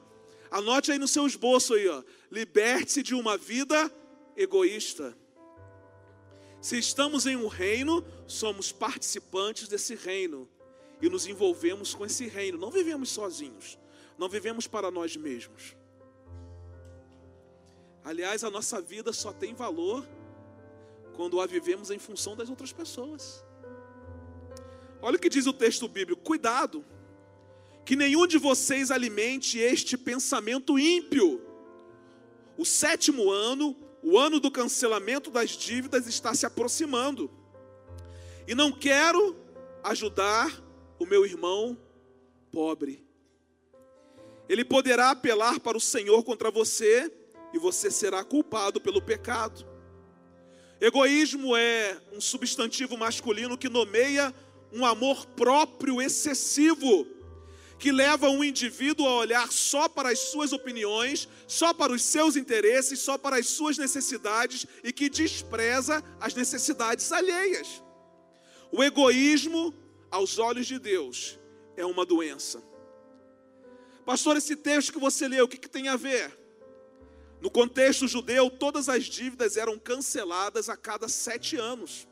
Anote 0.50 0.92
aí 0.92 0.98
no 0.98 1.06
seu 1.06 1.26
esboço 1.26 1.74
aí, 1.74 1.86
ó. 1.88 2.02
Liberte-se 2.32 3.02
de 3.02 3.14
uma 3.14 3.36
vida 3.36 3.92
egoísta. 4.34 5.14
Se 6.66 6.76
estamos 6.76 7.26
em 7.26 7.36
um 7.36 7.46
reino, 7.46 8.04
somos 8.26 8.72
participantes 8.72 9.68
desse 9.68 9.94
reino 9.94 10.48
e 11.00 11.08
nos 11.08 11.24
envolvemos 11.24 11.94
com 11.94 12.04
esse 12.04 12.26
reino. 12.26 12.58
Não 12.58 12.72
vivemos 12.72 13.08
sozinhos, 13.08 13.78
não 14.18 14.28
vivemos 14.28 14.66
para 14.66 14.90
nós 14.90 15.16
mesmos. 15.16 15.76
Aliás, 18.02 18.42
a 18.42 18.50
nossa 18.50 18.80
vida 18.80 19.12
só 19.12 19.32
tem 19.32 19.54
valor 19.54 20.04
quando 21.14 21.40
a 21.40 21.46
vivemos 21.46 21.92
em 21.92 22.00
função 22.00 22.34
das 22.34 22.50
outras 22.50 22.72
pessoas. 22.72 23.44
Olha 25.00 25.18
o 25.18 25.20
que 25.20 25.28
diz 25.28 25.46
o 25.46 25.52
texto 25.52 25.86
bíblico: 25.86 26.20
cuidado, 26.20 26.84
que 27.84 27.94
nenhum 27.94 28.26
de 28.26 28.38
vocês 28.38 28.90
alimente 28.90 29.60
este 29.60 29.96
pensamento 29.96 30.76
ímpio. 30.76 31.40
O 32.58 32.64
sétimo 32.64 33.30
ano, 33.30 33.85
o 34.08 34.16
ano 34.16 34.38
do 34.38 34.52
cancelamento 34.52 35.32
das 35.32 35.50
dívidas, 35.50 36.06
está 36.06 36.32
se 36.32 36.46
aproximando. 36.46 37.28
E 38.46 38.54
não 38.54 38.70
quero 38.70 39.34
ajudar 39.82 40.62
o 40.96 41.04
meu 41.04 41.26
irmão 41.26 41.76
pobre. 42.52 43.04
Ele 44.48 44.64
poderá 44.64 45.10
apelar 45.10 45.58
para 45.58 45.76
o 45.76 45.80
Senhor 45.80 46.22
contra 46.22 46.52
você 46.52 47.12
e 47.52 47.58
você 47.58 47.90
será 47.90 48.22
culpado 48.22 48.80
pelo 48.80 49.02
pecado. 49.02 49.66
Egoísmo 50.80 51.56
é 51.56 52.00
um 52.12 52.20
substantivo 52.20 52.96
masculino 52.96 53.58
que 53.58 53.68
nomeia 53.68 54.32
um 54.72 54.86
amor 54.86 55.26
próprio 55.26 56.00
excessivo, 56.00 57.08
que 57.78 57.92
leva 57.92 58.28
um 58.28 58.42
indivíduo 58.42 59.06
a 59.06 59.16
olhar 59.16 59.52
só 59.52 59.88
para 59.88 60.10
as 60.10 60.18
suas 60.18 60.52
opiniões, 60.52 61.28
só 61.46 61.74
para 61.74 61.92
os 61.92 62.02
seus 62.02 62.36
interesses, 62.36 63.00
só 63.00 63.18
para 63.18 63.36
as 63.36 63.48
suas 63.48 63.76
necessidades 63.76 64.66
e 64.82 64.92
que 64.92 65.08
despreza 65.08 66.02
as 66.18 66.34
necessidades 66.34 67.12
alheias. 67.12 67.82
O 68.72 68.82
egoísmo, 68.82 69.74
aos 70.10 70.38
olhos 70.38 70.66
de 70.66 70.78
Deus, 70.78 71.38
é 71.76 71.84
uma 71.84 72.06
doença. 72.06 72.62
Pastor, 74.04 74.36
esse 74.36 74.56
texto 74.56 74.92
que 74.92 74.98
você 74.98 75.28
leu, 75.28 75.44
o 75.44 75.48
que, 75.48 75.58
que 75.58 75.68
tem 75.68 75.88
a 75.88 75.96
ver? 75.96 76.32
No 77.40 77.50
contexto 77.50 78.08
judeu, 78.08 78.50
todas 78.50 78.88
as 78.88 79.04
dívidas 79.04 79.56
eram 79.56 79.78
canceladas 79.78 80.68
a 80.68 80.76
cada 80.76 81.08
sete 81.08 81.56
anos. 81.56 82.08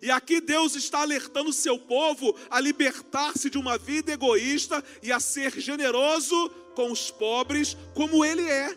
E 0.00 0.10
aqui 0.10 0.40
Deus 0.40 0.74
está 0.74 1.00
alertando 1.00 1.50
o 1.50 1.52
seu 1.52 1.78
povo 1.78 2.34
a 2.50 2.60
libertar-se 2.60 3.50
de 3.50 3.58
uma 3.58 3.76
vida 3.76 4.12
egoísta 4.12 4.82
e 5.02 5.10
a 5.10 5.18
ser 5.18 5.58
generoso 5.60 6.50
com 6.74 6.92
os 6.92 7.10
pobres, 7.10 7.76
como 7.94 8.24
Ele 8.24 8.48
é. 8.48 8.76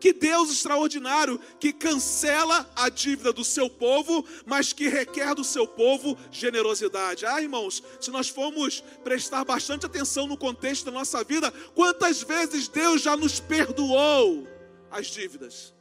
Que 0.00 0.14
Deus 0.14 0.50
extraordinário 0.50 1.38
que 1.60 1.74
cancela 1.74 2.68
a 2.74 2.88
dívida 2.88 3.32
do 3.32 3.44
seu 3.44 3.68
povo, 3.68 4.24
mas 4.46 4.72
que 4.72 4.88
requer 4.88 5.34
do 5.34 5.44
seu 5.44 5.66
povo 5.66 6.16
generosidade. 6.32 7.26
Ah, 7.26 7.40
irmãos, 7.40 7.82
se 8.00 8.10
nós 8.10 8.28
formos 8.28 8.82
prestar 9.04 9.44
bastante 9.44 9.84
atenção 9.84 10.26
no 10.26 10.38
contexto 10.38 10.86
da 10.86 10.90
nossa 10.90 11.22
vida, 11.22 11.52
quantas 11.74 12.22
vezes 12.22 12.66
Deus 12.66 13.02
já 13.02 13.14
nos 13.14 13.38
perdoou 13.38 14.48
as 14.90 15.08
dívidas? 15.08 15.74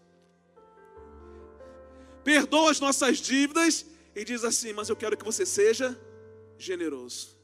Perdoa 2.24 2.72
as 2.72 2.82
nossas 2.82 3.20
dívidas 3.20 3.86
e 4.20 4.26
diz 4.26 4.44
assim: 4.44 4.74
Mas 4.74 4.90
eu 4.90 4.96
quero 4.96 5.18
que 5.18 5.26
você 5.26 5.46
seja 5.46 6.00
generoso. 6.58 7.38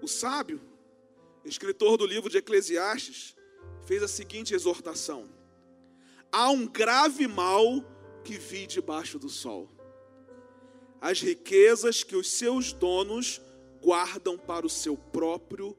O 0.00 0.08
sábio 0.08 0.60
escritor 1.48 1.96
do 1.96 2.06
livro 2.06 2.30
de 2.30 2.38
Eclesiastes, 2.38 3.36
fez 3.86 4.02
a 4.02 4.08
seguinte 4.08 4.54
exortação: 4.54 5.28
Há 6.30 6.50
um 6.50 6.66
grave 6.66 7.26
mal 7.26 7.84
que 8.24 8.38
vi 8.38 8.66
debaixo 8.66 9.18
do 9.18 9.28
sol. 9.28 9.68
As 11.00 11.20
riquezas 11.20 12.02
que 12.02 12.16
os 12.16 12.30
seus 12.30 12.72
donos 12.72 13.40
guardam 13.80 14.36
para 14.36 14.66
o 14.66 14.70
seu 14.70 14.96
próprio 14.96 15.76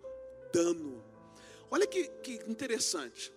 dano. 0.53 1.03
Olha 1.70 1.86
que, 1.86 2.08
que 2.24 2.36
interessante. 2.48 3.32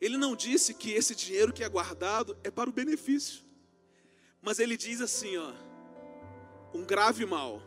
Ele 0.00 0.16
não 0.16 0.36
disse 0.36 0.74
que 0.74 0.90
esse 0.92 1.14
dinheiro 1.14 1.52
que 1.52 1.64
é 1.64 1.68
guardado 1.68 2.36
é 2.44 2.50
para 2.50 2.68
o 2.68 2.72
benefício. 2.72 3.42
Mas 4.42 4.58
ele 4.58 4.76
diz 4.76 5.00
assim, 5.00 5.36
ó, 5.36 5.52
um 6.74 6.84
grave 6.84 7.24
mal 7.24 7.62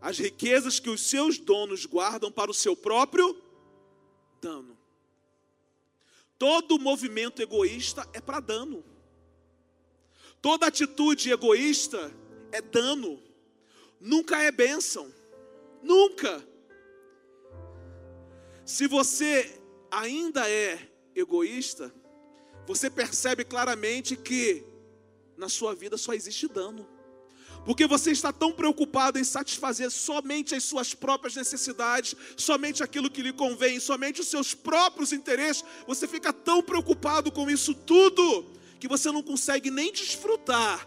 as 0.00 0.18
riquezas 0.18 0.78
que 0.78 0.90
os 0.90 1.00
seus 1.00 1.38
donos 1.38 1.84
guardam 1.84 2.30
para 2.30 2.50
o 2.50 2.54
seu 2.54 2.76
próprio 2.76 3.36
dano. 4.40 4.78
Todo 6.38 6.78
movimento 6.78 7.42
egoísta 7.42 8.08
é 8.12 8.20
para 8.20 8.40
dano. 8.40 8.84
Toda 10.40 10.66
atitude 10.66 11.32
egoísta 11.32 12.14
é 12.52 12.60
dano. 12.60 13.20
Nunca 14.00 14.40
é 14.42 14.52
bênção. 14.52 15.12
Nunca. 15.82 16.46
Se 18.64 18.86
você 18.86 19.60
ainda 19.90 20.48
é 20.48 20.88
egoísta, 21.16 21.92
você 22.66 22.90
percebe 22.90 23.44
claramente 23.44 24.16
que 24.16 24.64
na 25.36 25.48
sua 25.48 25.74
vida 25.74 25.96
só 25.96 26.12
existe 26.12 26.48
dano. 26.48 26.86
Porque 27.64 27.86
você 27.86 28.12
está 28.12 28.32
tão 28.32 28.52
preocupado 28.52 29.18
em 29.18 29.24
satisfazer 29.24 29.90
somente 29.90 30.54
as 30.54 30.62
suas 30.62 30.94
próprias 30.94 31.34
necessidades, 31.34 32.14
somente 32.36 32.82
aquilo 32.82 33.10
que 33.10 33.22
lhe 33.22 33.32
convém, 33.32 33.80
somente 33.80 34.20
os 34.20 34.28
seus 34.28 34.54
próprios 34.54 35.12
interesses, 35.12 35.64
você 35.86 36.06
fica 36.06 36.32
tão 36.32 36.62
preocupado 36.62 37.32
com 37.32 37.50
isso 37.50 37.74
tudo, 37.74 38.46
que 38.78 38.86
você 38.86 39.10
não 39.10 39.22
consegue 39.22 39.70
nem 39.70 39.92
desfrutar 39.92 40.86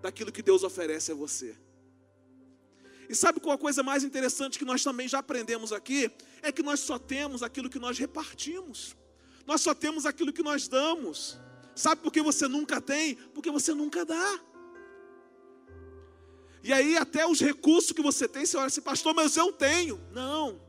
daquilo 0.00 0.30
que 0.30 0.42
Deus 0.42 0.62
oferece 0.62 1.10
a 1.10 1.14
você. 1.14 1.56
E 3.08 3.14
sabe 3.14 3.40
qual 3.40 3.54
a 3.54 3.58
coisa 3.58 3.82
mais 3.82 4.04
interessante 4.04 4.58
que 4.58 4.64
nós 4.64 4.82
também 4.82 5.08
já 5.08 5.18
aprendemos 5.18 5.72
aqui? 5.72 6.10
É 6.42 6.52
que 6.52 6.62
nós 6.62 6.80
só 6.80 6.98
temos 6.98 7.42
aquilo 7.42 7.70
que 7.70 7.78
nós 7.78 7.98
repartimos, 7.98 8.96
nós 9.46 9.60
só 9.60 9.74
temos 9.74 10.04
aquilo 10.04 10.32
que 10.32 10.42
nós 10.42 10.68
damos. 10.68 11.38
Sabe 11.74 12.02
por 12.02 12.12
que 12.12 12.22
você 12.22 12.48
nunca 12.48 12.80
tem? 12.80 13.14
Porque 13.34 13.50
você 13.50 13.72
nunca 13.74 14.04
dá. 14.04 14.40
E 16.62 16.72
aí, 16.72 16.96
até 16.96 17.24
os 17.26 17.40
recursos 17.40 17.92
que 17.92 18.02
você 18.02 18.26
tem, 18.26 18.44
você 18.44 18.56
olha 18.56 18.66
assim, 18.66 18.80
pastor, 18.80 19.14
mas 19.14 19.36
eu 19.36 19.52
tenho. 19.52 20.00
Não. 20.12 20.60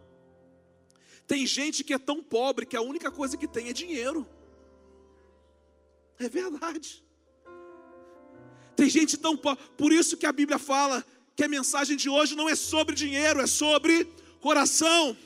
Tem 1.26 1.46
gente 1.46 1.84
que 1.84 1.94
é 1.94 1.98
tão 1.98 2.22
pobre 2.22 2.66
que 2.66 2.78
a 2.78 2.82
única 2.82 3.10
coisa 3.10 3.36
que 3.36 3.48
tem 3.48 3.70
é 3.70 3.74
dinheiro. 3.74 4.28
É 6.20 6.30
verdade. 6.30 7.04
Tem 8.76 8.90
gente 8.90 9.18
tão 9.18 9.36
pobre. 9.36 9.64
Por 9.76 9.92
isso 9.92 10.18
que 10.18 10.26
a 10.26 10.32
Bíblia 10.32 10.60
fala 10.60 11.04
que 11.36 11.44
a 11.44 11.48
mensagem 11.48 11.98
de 11.98 12.10
hoje 12.10 12.36
não 12.36 12.48
é 12.48 12.56
sobre 12.56 12.94
dinheiro, 12.94 13.42
é 13.42 13.48
sobre 13.48 14.06
coração. 14.40 15.18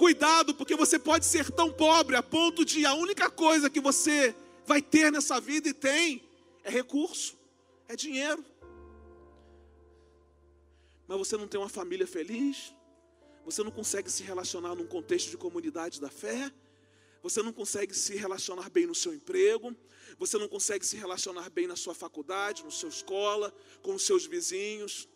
Cuidado, 0.00 0.54
porque 0.54 0.74
você 0.74 0.98
pode 0.98 1.26
ser 1.26 1.50
tão 1.50 1.70
pobre 1.70 2.16
a 2.16 2.22
ponto 2.22 2.64
de 2.64 2.86
a 2.86 2.94
única 2.94 3.28
coisa 3.28 3.68
que 3.68 3.80
você 3.80 4.34
vai 4.64 4.80
ter 4.80 5.12
nessa 5.12 5.38
vida 5.38 5.68
e 5.68 5.74
tem 5.74 6.22
é 6.64 6.70
recurso, 6.70 7.36
é 7.86 7.94
dinheiro 7.94 8.42
mas 11.10 11.18
você 11.18 11.36
não 11.36 11.48
tem 11.48 11.58
uma 11.58 11.68
família 11.68 12.06
feliz, 12.06 12.72
você 13.44 13.64
não 13.64 13.72
consegue 13.72 14.08
se 14.08 14.22
relacionar 14.22 14.76
num 14.76 14.86
contexto 14.86 15.28
de 15.28 15.36
comunidade 15.36 16.00
da 16.00 16.08
fé, 16.08 16.52
Você 17.20 17.42
não 17.42 17.52
consegue 17.52 17.92
se 17.92 18.14
relacionar 18.16 18.70
bem 18.70 18.86
no 18.86 18.94
seu 18.94 19.12
emprego, 19.12 19.76
você 20.18 20.38
não 20.38 20.48
consegue 20.48 20.86
se 20.86 20.96
relacionar 20.96 21.50
bem 21.50 21.66
na 21.66 21.76
sua 21.76 21.94
faculdade, 21.94 22.64
na 22.64 22.70
sua 22.70 22.88
escola, 22.88 23.52
com 23.82 23.92
os 23.94 24.04
seus 24.06 24.24
vizinhos. 24.24 25.08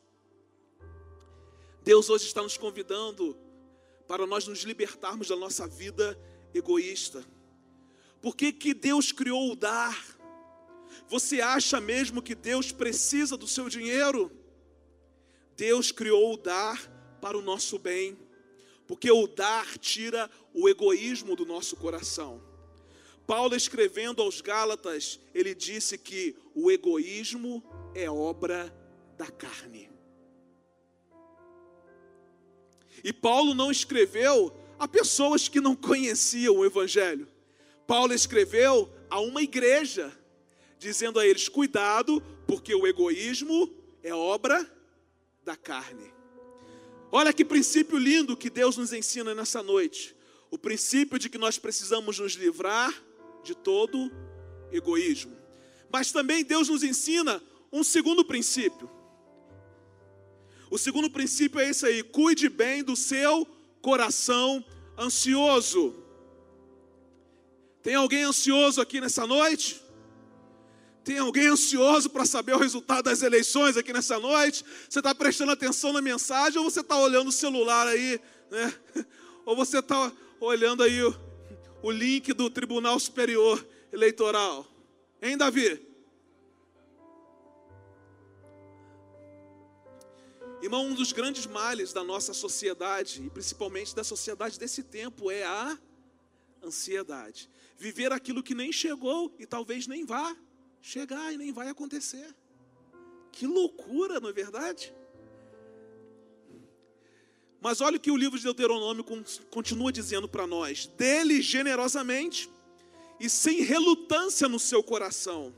Deus 1.83 2.11
hoje 2.11 2.27
está 2.27 2.43
nos 2.43 2.59
convidando 2.59 3.44
para 4.07 4.27
nós 4.27 4.47
nos 4.47 4.61
libertarmos 4.61 5.29
da 5.29 5.37
nossa 5.37 5.67
vida 5.67 6.19
egoísta. 6.53 7.25
Por 8.21 8.37
que, 8.37 8.53
que 8.53 8.73
Deus 8.73 9.13
criou 9.13 9.53
o 9.53 9.57
dar? 9.57 10.03
Você 11.09 11.41
acha 11.41 11.81
mesmo 11.81 12.23
que 12.23 12.35
Deus 12.35 12.73
precisa 12.73 13.37
do 13.37 13.47
seu 13.47 13.69
dinheiro? 13.69 14.31
Deus 15.57 15.93
criou 15.93 16.35
o 16.35 16.37
dar 16.37 16.81
para 17.21 17.39
o 17.39 17.43
nosso 17.43 17.79
bem, 17.79 18.19
porque 18.87 19.11
o 19.11 19.27
dar 19.27 19.79
tira 19.79 20.31
o 20.53 20.69
egoísmo 20.69 21.37
do 21.37 21.45
nosso 21.45 21.77
coração. 21.77 22.43
Paulo, 23.27 23.55
escrevendo 23.55 24.21
aos 24.21 24.41
Gálatas, 24.41 25.19
ele 25.35 25.55
disse 25.55 25.97
que 25.97 26.37
o 26.55 26.71
egoísmo 26.71 27.63
é 27.95 28.11
obra 28.11 28.75
da 29.17 29.27
carne. 29.31 29.94
E 33.05 33.13
Paulo 33.13 33.55
não 33.55 33.71
escreveu 33.71 34.51
a 34.79 34.89
pessoas 34.89 35.47
que 35.47 35.61
não 35.61 35.77
conheciam 35.77 36.57
o 36.57 36.65
Evangelho. 36.65 37.29
Paulo 37.87 38.15
escreveu 38.15 38.91
a 39.11 39.21
uma 39.21 39.43
igreja, 39.43 40.11
dizendo 40.79 41.21
a 41.21 41.27
eles: 41.27 41.49
cuidado, 41.49 42.23
porque 42.47 42.75
o 42.75 42.87
egoísmo 42.87 43.71
é 44.03 44.15
obra 44.15 44.67
da 45.45 45.55
carne. 45.55 46.13
Olha 47.13 47.33
que 47.33 47.45
princípio 47.45 47.99
lindo 47.99 48.37
que 48.37 48.51
Deus 48.51 48.77
nos 48.77 48.93
ensina 48.93 49.35
nessa 49.35 49.63
noite. 49.63 50.17
O 50.51 50.59
princípio 50.59 51.19
de 51.19 51.29
que 51.29 51.39
nós 51.39 51.59
precisamos 51.59 52.19
nos 52.19 52.33
livrar 52.33 52.93
de 53.45 53.55
todo 53.55 54.11
egoísmo. 54.73 55.37
Mas 55.93 56.11
também 56.11 56.43
Deus 56.43 56.69
nos 56.69 56.83
ensina 56.83 57.41
um 57.71 57.85
segundo 57.85 58.25
princípio. 58.25 58.91
O 60.71 60.79
segundo 60.79 61.11
princípio 61.11 61.61
é 61.61 61.69
esse 61.69 61.87
aí: 61.87 62.03
cuide 62.03 62.49
bem 62.49 62.83
do 62.83 62.97
seu 62.97 63.47
coração 63.81 64.65
ansioso. 64.99 65.95
Tem 67.83 67.95
alguém 67.95 68.23
ansioso 68.23 68.81
aqui 68.81 69.01
nessa 69.01 69.27
noite? 69.27 69.83
Tem 71.05 71.19
alguém 71.19 71.49
ansioso 71.49 72.09
para 72.09 72.25
saber 72.25 72.55
o 72.55 72.59
resultado 72.59 73.05
das 73.05 73.21
eleições 73.21 73.77
aqui 73.77 73.93
nessa 73.93 74.19
noite? 74.19 74.65
Você 74.89 75.01
está 75.01 75.15
prestando 75.15 75.53
atenção 75.53 75.93
na 75.93 76.01
mensagem 76.01 76.59
ou 76.59 76.71
você 76.71 76.81
está 76.81 76.97
olhando 76.97 77.29
o 77.29 77.33
celular 77.33 77.87
aí, 77.87 78.19
né? 78.51 78.75
Ou 79.45 79.55
você 79.55 79.81
está 79.81 80.11
olhando 80.41 80.83
aí 80.83 81.03
o, 81.03 81.15
o 81.83 81.91
link 81.91 82.33
do 82.33 82.49
Tribunal 82.49 82.99
Superior 82.99 83.63
Eleitoral? 83.93 84.67
Hein, 85.21 85.37
Davi? 85.37 85.94
Irmão, 90.65 90.87
um 90.87 90.95
dos 90.95 91.13
grandes 91.13 91.45
males 91.45 91.93
da 91.93 92.03
nossa 92.03 92.33
sociedade, 92.33 93.23
e 93.23 93.29
principalmente 93.29 93.95
da 93.95 94.03
sociedade 94.03 94.59
desse 94.59 94.83
tempo, 94.83 95.31
é 95.31 95.45
a 95.45 95.79
ansiedade. 96.63 97.51
Viver 97.77 98.11
aquilo 98.13 98.43
que 98.43 98.55
nem 98.55 98.73
chegou 98.73 99.31
e 99.39 99.45
talvez 99.45 99.87
nem 99.87 100.07
vá 100.07 100.35
chegar 100.81 101.31
e 101.35 101.37
nem 101.37 101.53
vai 101.53 101.69
acontecer. 101.69 102.35
Que 103.31 103.47
loucura, 103.47 104.19
não 104.21 104.31
é 104.31 104.33
verdade? 104.33 104.95
Mas 107.61 107.83
olha 107.83 107.99
o 107.99 108.01
que 108.01 108.11
o 108.11 108.17
livro 108.17 108.39
de 108.39 108.45
Deuteronômio 108.45 109.05
continua 109.51 109.93
dizendo 109.93 110.27
para 110.27 110.47
nós: 110.47 110.87
dele 110.87 111.43
generosamente 111.43 112.49
e 113.21 113.29
sem 113.29 113.61
relutância 113.61 114.49
no 114.49 114.59
seu 114.59 114.83
coração. 114.83 115.55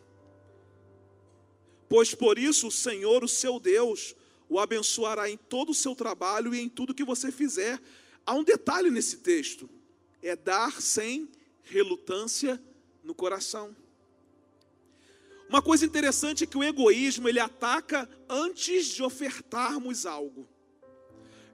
Pois 1.89 2.13
por 2.13 2.41
isso 2.41 2.67
o 2.67 2.73
Senhor, 2.73 3.23
o 3.23 3.29
seu 3.29 3.61
Deus, 3.61 4.17
o 4.49 4.59
abençoará 4.59 5.29
em 5.29 5.37
todo 5.37 5.71
o 5.71 5.75
seu 5.75 5.95
trabalho 5.95 6.55
e 6.55 6.61
em 6.61 6.69
tudo 6.69 6.95
que 6.95 7.05
você 7.05 7.33
fizer. 7.33 7.81
Há 8.25 8.35
um 8.35 8.45
detalhe 8.45 8.91
nesse 8.91 9.19
texto: 9.19 9.69
é 10.23 10.37
dar 10.37 10.81
sem 10.81 11.29
relutância 11.63 12.63
no 13.03 13.15
coração. 13.15 13.75
Uma 15.49 15.63
coisa 15.63 15.85
interessante 15.85 16.45
é 16.45 16.47
que 16.47 16.59
o 16.59 16.65
egoísmo 16.65 17.29
ele 17.29 17.39
ataca 17.39 18.09
antes 18.29 18.87
de 18.87 19.03
ofertarmos 19.03 20.05
algo. 20.05 20.49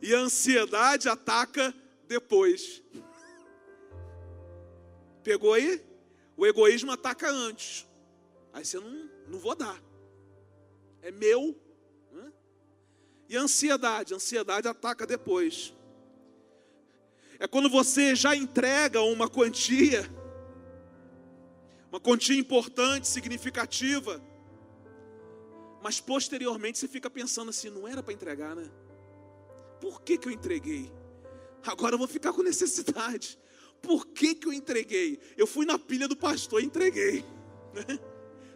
E 0.01 0.15
a 0.15 0.19
ansiedade 0.19 1.09
ataca 1.09 1.75
depois. 2.09 2.83
Pegou 5.23 5.53
aí? 5.53 5.85
O 6.37 6.47
egoísmo 6.47 6.91
ataca 6.91 7.31
antes. 7.31 7.87
Aí 8.53 8.65
você 8.65 8.81
não, 8.81 9.11
não 9.29 9.39
vou 9.39 9.55
dar. 9.55 9.81
É 11.03 11.11
meu. 11.11 11.57
E 13.33 13.37
a 13.37 13.41
ansiedade? 13.41 14.13
A 14.13 14.17
ansiedade 14.17 14.69
ataca 14.69 15.07
depois. 15.07 15.75
É 17.39 17.49
quando 17.49 17.71
você 17.71 18.15
já 18.15 18.37
entrega 18.37 19.01
uma 19.01 19.29
quantia 19.29 20.09
uma 21.93 22.01
quantia 22.01 22.39
importante, 22.39 23.07
significativa. 23.07 24.23
Mas 25.83 26.01
posteriormente 26.01 26.79
você 26.79 26.89
fica 26.89 27.11
pensando 27.11 27.51
assim: 27.51 27.69
não 27.69 27.87
era 27.87 28.03
para 28.03 28.15
entregar, 28.15 28.57
né? 28.57 28.71
Por 29.79 30.01
que, 30.01 30.17
que 30.17 30.27
eu 30.29 30.33
entreguei? 30.33 30.91
Agora 31.67 31.95
eu 31.95 31.99
vou 31.99 32.09
ficar 32.09 32.33
com 32.33 32.43
necessidade. 32.43 33.39
Por 33.83 34.07
que, 34.07 34.35
que 34.35 34.47
eu 34.47 34.53
entreguei? 34.53 35.21
Eu 35.37 35.47
fui 35.47 35.67
na 35.67 35.79
pilha 35.79 36.09
do 36.09 36.17
pastor 36.17 36.63
e 36.63 36.67
entreguei. 36.67 37.25
Né? 37.75 37.99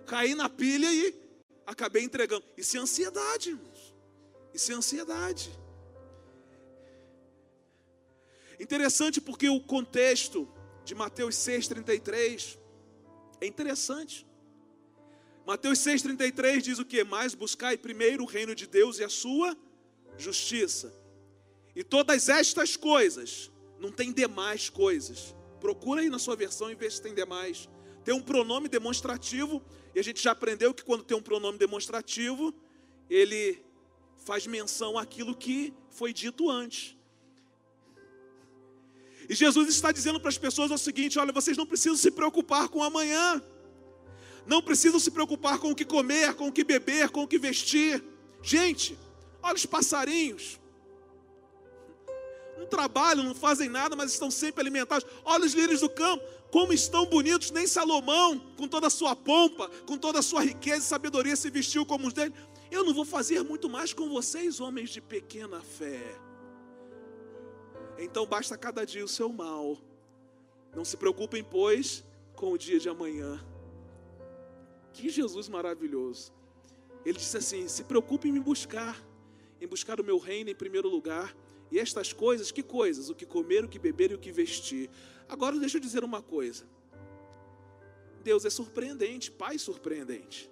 Caí 0.07 0.35
na 0.35 0.49
pilha 0.49 0.93
e 0.93 1.15
acabei 1.67 2.05
entregando. 2.05 2.45
Isso 2.57 2.77
é 2.77 2.81
ansiedade, 2.81 3.51
irmãos. 3.51 3.76
Isso 4.57 4.73
é 4.73 4.75
ansiedade. 4.75 5.51
Interessante 8.59 9.21
porque 9.21 9.51
o 9.51 9.61
contexto 9.61 10.49
de 10.83 10.95
Mateus 10.95 11.35
6,33 11.35 12.59
é 13.39 13.47
interessante. 13.47 14.27
Mateus 15.47 15.79
6,33 15.81 16.63
diz 16.63 16.79
o 16.79 16.87
que? 16.87 17.05
Mais 17.05 17.35
buscai 17.35 17.77
primeiro 17.77 18.23
o 18.23 18.27
reino 18.27 18.55
de 18.55 18.67
Deus 18.67 18.99
e 18.99 19.05
a 19.05 19.11
sua 19.11 19.55
justiça. 20.17 20.91
E 21.75 21.85
todas 21.85 22.31
estas 22.31 22.79
coisas, 22.79 23.51
não 23.79 23.93
tem 23.93 24.11
demais 24.11 24.71
coisas. 24.71 25.35
Procura 25.61 26.01
aí 26.01 26.09
na 26.09 26.19
sua 26.19 26.35
versão 26.35 26.71
e 26.71 26.75
vê 26.75 26.91
se 26.91 27.03
tem 27.03 27.15
demais. 27.15 27.69
Tem 28.07 28.15
um 28.15 28.23
pronome 28.23 28.71
demonstrativo, 28.71 29.63
e 29.95 30.01
a 30.01 30.03
gente 30.03 30.23
já 30.23 30.31
aprendeu 30.31 30.73
que 30.73 30.83
quando 30.83 31.05
tem 31.05 31.15
um 31.15 31.23
pronome 31.23 31.59
demonstrativo, 31.59 32.55
ele 33.11 33.66
faz 34.27 34.45
menção 34.45 34.99
àquilo 34.99 35.37
que 35.37 35.73
foi 35.89 36.13
dito 36.13 36.51
antes. 36.51 36.97
E 39.29 39.35
Jesus 39.35 39.69
está 39.69 39.93
dizendo 39.93 40.19
para 40.21 40.29
as 40.29 40.37
pessoas 40.37 40.71
o 40.73 40.77
seguinte: 40.77 41.19
olha, 41.19 41.33
vocês 41.33 41.57
não 41.57 41.65
precisam 41.65 41.97
se 41.97 42.11
preocupar 42.11 42.69
com 42.69 42.83
amanhã, 42.83 43.41
não 44.45 44.61
precisam 44.61 44.99
se 44.99 45.13
preocupar 45.13 45.59
com 45.59 45.71
o 45.71 45.77
que 45.77 45.85
comer, 45.85 46.35
com 46.35 46.49
o 46.49 46.53
que 46.53 46.65
beber, 46.65 47.11
com 47.11 47.23
o 47.23 47.29
que 47.29 47.39
vestir. 47.39 48.03
Gente, 48.43 48.99
olha 49.41 49.55
os 49.55 49.65
passarinhos, 49.65 50.61
não 52.59 52.67
trabalham, 52.67 53.25
não 53.25 53.35
fazem 53.35 53.69
nada, 53.69 53.95
mas 53.95 54.13
estão 54.13 54.31
sempre 54.31 54.61
alimentados. 54.61 55.07
Olha 55.25 55.47
os 55.47 55.55
lírios 55.55 55.81
do 55.81 55.89
campo, 55.89 56.25
como 56.51 56.73
estão 56.73 57.07
bonitos, 57.07 57.53
nem 57.53 57.67
Salomão, 57.67 58.41
com 58.57 58.67
toda 58.67 58.89
a 58.89 58.91
sua 58.91 59.15
pompa, 59.15 59.69
com 59.87 59.97
toda 59.97 60.19
a 60.19 60.23
sua 60.23 60.43
riqueza 60.43 60.79
e 60.79 60.89
sabedoria, 60.89 61.37
se 61.37 61.49
vestiu 61.49 61.87
como 61.87 62.09
os 62.09 62.13
dele. 62.13 62.35
Eu 62.71 62.85
não 62.85 62.93
vou 62.93 63.05
fazer 63.05 63.43
muito 63.43 63.69
mais 63.69 63.93
com 63.93 64.09
vocês, 64.09 64.61
homens 64.61 64.91
de 64.91 65.01
pequena 65.01 65.61
fé. 65.61 66.03
Então 67.99 68.27
basta 68.27 68.57
cada 68.59 68.85
dia 68.85 69.05
o 69.05 69.09
seu 69.09 69.33
mal. 69.33 69.79
Não 70.75 70.85
se 70.85 70.97
preocupem, 70.97 71.43
pois, 71.43 72.05
com 72.35 72.53
o 72.53 72.59
dia 72.59 72.79
de 72.79 72.89
amanhã. 72.89 73.45
Que 74.93 75.09
Jesus 75.09 75.49
maravilhoso. 75.49 76.33
Ele 77.05 77.19
disse 77.19 77.37
assim: 77.37 77.69
se 77.69 77.85
preocupem 77.85 78.31
em 78.31 78.35
me 78.35 78.41
buscar, 78.41 79.01
em 79.61 79.67
buscar 79.67 80.01
o 80.01 80.05
meu 80.05 80.19
reino 80.19 80.51
em 80.51 80.55
primeiro 80.55 80.89
lugar. 80.89 81.35
E 81.71 81.79
estas 81.79 82.13
coisas, 82.13 82.53
que 82.53 82.63
coisas? 82.63 83.09
O 83.09 83.15
que 83.15 83.27
comer, 83.27 83.65
o 83.65 83.69
que 83.69 83.79
beber 83.79 84.13
e 84.13 84.15
o 84.15 84.19
que 84.19 84.31
vestir. 84.31 84.89
Agora 85.29 85.59
deixa 85.59 85.79
eu 85.79 85.81
dizer 85.81 86.05
uma 86.05 86.23
coisa. 86.23 86.65
Deus 88.23 88.45
é 88.45 88.51
surpreendente, 88.51 89.31
Pai 89.31 89.59
surpreendente. 89.59 90.51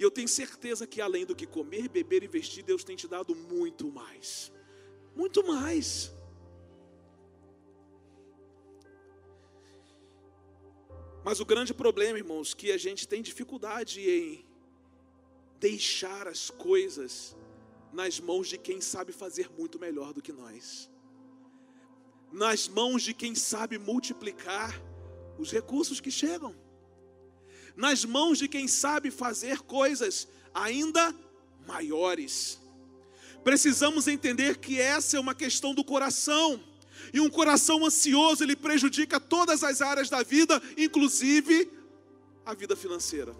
E 0.00 0.02
eu 0.02 0.10
tenho 0.10 0.28
certeza 0.28 0.86
que 0.86 0.98
além 0.98 1.26
do 1.26 1.36
que 1.36 1.46
comer, 1.46 1.86
beber 1.86 2.22
e 2.22 2.26
vestir, 2.26 2.62
Deus 2.62 2.82
tem 2.82 2.96
te 2.96 3.06
dado 3.06 3.34
muito 3.36 3.92
mais. 3.92 4.50
Muito 5.14 5.46
mais. 5.46 6.10
Mas 11.22 11.38
o 11.38 11.44
grande 11.44 11.74
problema, 11.74 12.16
irmãos, 12.16 12.54
que 12.54 12.72
a 12.72 12.78
gente 12.78 13.06
tem 13.06 13.20
dificuldade 13.20 14.00
em 14.00 14.42
deixar 15.58 16.26
as 16.26 16.48
coisas 16.48 17.36
nas 17.92 18.18
mãos 18.18 18.48
de 18.48 18.56
quem 18.56 18.80
sabe 18.80 19.12
fazer 19.12 19.50
muito 19.50 19.78
melhor 19.78 20.14
do 20.14 20.22
que 20.22 20.32
nós. 20.32 20.90
Nas 22.32 22.66
mãos 22.66 23.02
de 23.02 23.12
quem 23.12 23.34
sabe 23.34 23.76
multiplicar 23.76 24.72
os 25.38 25.52
recursos 25.52 26.00
que 26.00 26.10
chegam. 26.10 26.56
Nas 27.76 28.04
mãos 28.04 28.38
de 28.38 28.48
quem 28.48 28.68
sabe 28.68 29.10
fazer 29.10 29.60
coisas 29.60 30.28
ainda 30.54 31.14
maiores. 31.66 32.60
Precisamos 33.42 34.06
entender 34.06 34.58
que 34.58 34.80
essa 34.80 35.16
é 35.16 35.20
uma 35.20 35.34
questão 35.34 35.74
do 35.74 35.84
coração. 35.84 36.62
E 37.12 37.20
um 37.20 37.30
coração 37.30 37.84
ansioso, 37.84 38.44
ele 38.44 38.54
prejudica 38.54 39.18
todas 39.18 39.64
as 39.64 39.80
áreas 39.80 40.10
da 40.10 40.22
vida, 40.22 40.60
inclusive 40.76 41.70
a 42.44 42.54
vida 42.54 42.76
financeira. 42.76 43.34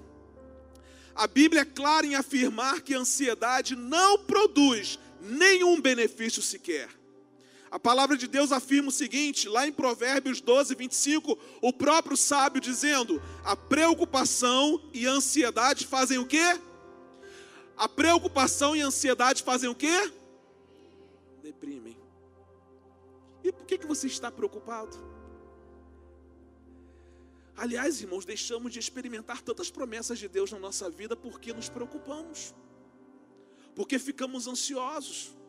A 1.15 1.27
Bíblia 1.27 1.63
é 1.63 1.65
clara 1.65 2.07
em 2.07 2.15
afirmar 2.15 2.81
que 2.81 2.95
a 2.95 2.99
ansiedade 2.99 3.77
não 3.77 4.19
produz 4.19 4.99
nenhum 5.21 5.81
benefício 5.81 6.43
sequer. 6.43 6.89
A 7.71 7.79
palavra 7.79 8.17
de 8.17 8.27
Deus 8.27 8.51
afirma 8.51 8.89
o 8.89 8.93
seguinte, 8.93 9.49
lá 9.49 9.67
em 9.67 9.73
Provérbios 9.73 10.41
12, 10.41 10.75
25, 10.75 11.39
o 11.63 11.73
próprio 11.73 12.17
sábio 12.17 12.61
dizendo: 12.61 13.23
a 13.45 13.55
preocupação 13.55 14.83
e 14.93 15.07
a 15.07 15.13
ansiedade 15.13 15.87
fazem 15.87 16.19
o 16.19 16.27
quê? 16.27 16.61
A 17.77 17.89
preocupação 17.89 18.75
e 18.75 18.83
a 18.83 18.87
ansiedade 18.87 19.45
fazem 19.45 19.71
o 19.71 19.75
quê? 19.75 20.13
Deprimem. 21.43 21.97
E 23.45 23.53
por 23.53 23.65
que, 23.65 23.79
que 23.79 23.87
você 23.87 24.09
está 24.09 24.33
preocupado? 24.33 24.99
Aliás, 27.57 28.01
irmãos, 28.01 28.25
deixamos 28.25 28.73
de 28.73 28.81
experimentar 28.81 29.43
tantas 29.43 29.71
promessas 29.71 30.19
de 30.19 30.27
Deus 30.27 30.51
na 30.51 30.59
nossa 30.59 30.91
vida 30.91 31.15
porque 31.15 31.53
nos 31.53 31.69
preocupamos, 31.69 32.53
porque 33.77 33.99
ficamos 33.99 34.49
ansiosos. 34.49 35.40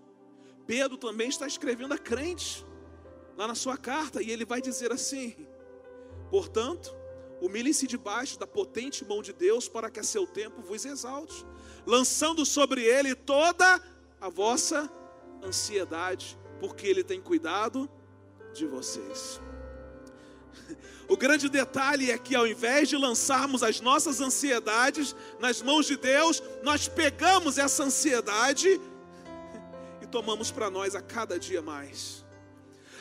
Pedro 0.62 0.97
também 0.97 1.30
está 1.30 1.47
escrevendo 1.47 1.93
a 1.93 1.97
crentes, 1.97 2.65
lá 3.38 3.47
na 3.47 3.56
sua 3.56 3.78
carta, 3.78 4.21
e 4.21 4.32
ele 4.32 4.45
vai 4.45 4.62
dizer 4.62 4.91
assim: 4.91 5.47
portanto, 6.30 6.95
humilhem-se 7.41 7.88
debaixo 7.88 8.39
da 8.39 8.45
potente 8.45 9.04
mão 9.04 9.21
de 9.21 9.34
Deus, 9.34 9.67
para 9.67 9.89
que 9.89 10.00
a 10.00 10.04
seu 10.04 10.28
tempo 10.28 10.62
vos 10.62 10.86
exalte, 10.86 11.45
lançando 11.86 12.45
sobre 12.45 12.84
ele 12.84 13.15
toda 13.15 13.82
a 14.19 14.30
vossa 14.30 14.89
ansiedade, 15.43 16.38
porque 16.60 16.86
ele 16.86 17.04
tem 17.04 17.19
cuidado 17.19 17.89
de 18.54 18.65
vocês. 18.67 19.41
O 21.08 21.17
grande 21.17 21.50
detalhe 21.50 22.10
é 22.10 22.17
que 22.17 22.36
ao 22.36 22.47
invés 22.47 22.88
de 22.88 22.95
lançarmos 22.95 23.63
as 23.63 23.82
nossas 23.82 24.21
ansiedades 24.21 25.13
nas 25.41 25.62
mãos 25.62 25.86
de 25.86 25.97
Deus, 25.97 26.41
nós 26.63 26.88
pegamos 26.88 27.58
essa 27.58 27.84
ansiedade 27.84 28.80
tomamos 30.12 30.52
para 30.52 30.69
nós 30.69 30.93
a 30.93 31.02
cada 31.02 31.39
dia 31.39 31.62
mais. 31.62 32.24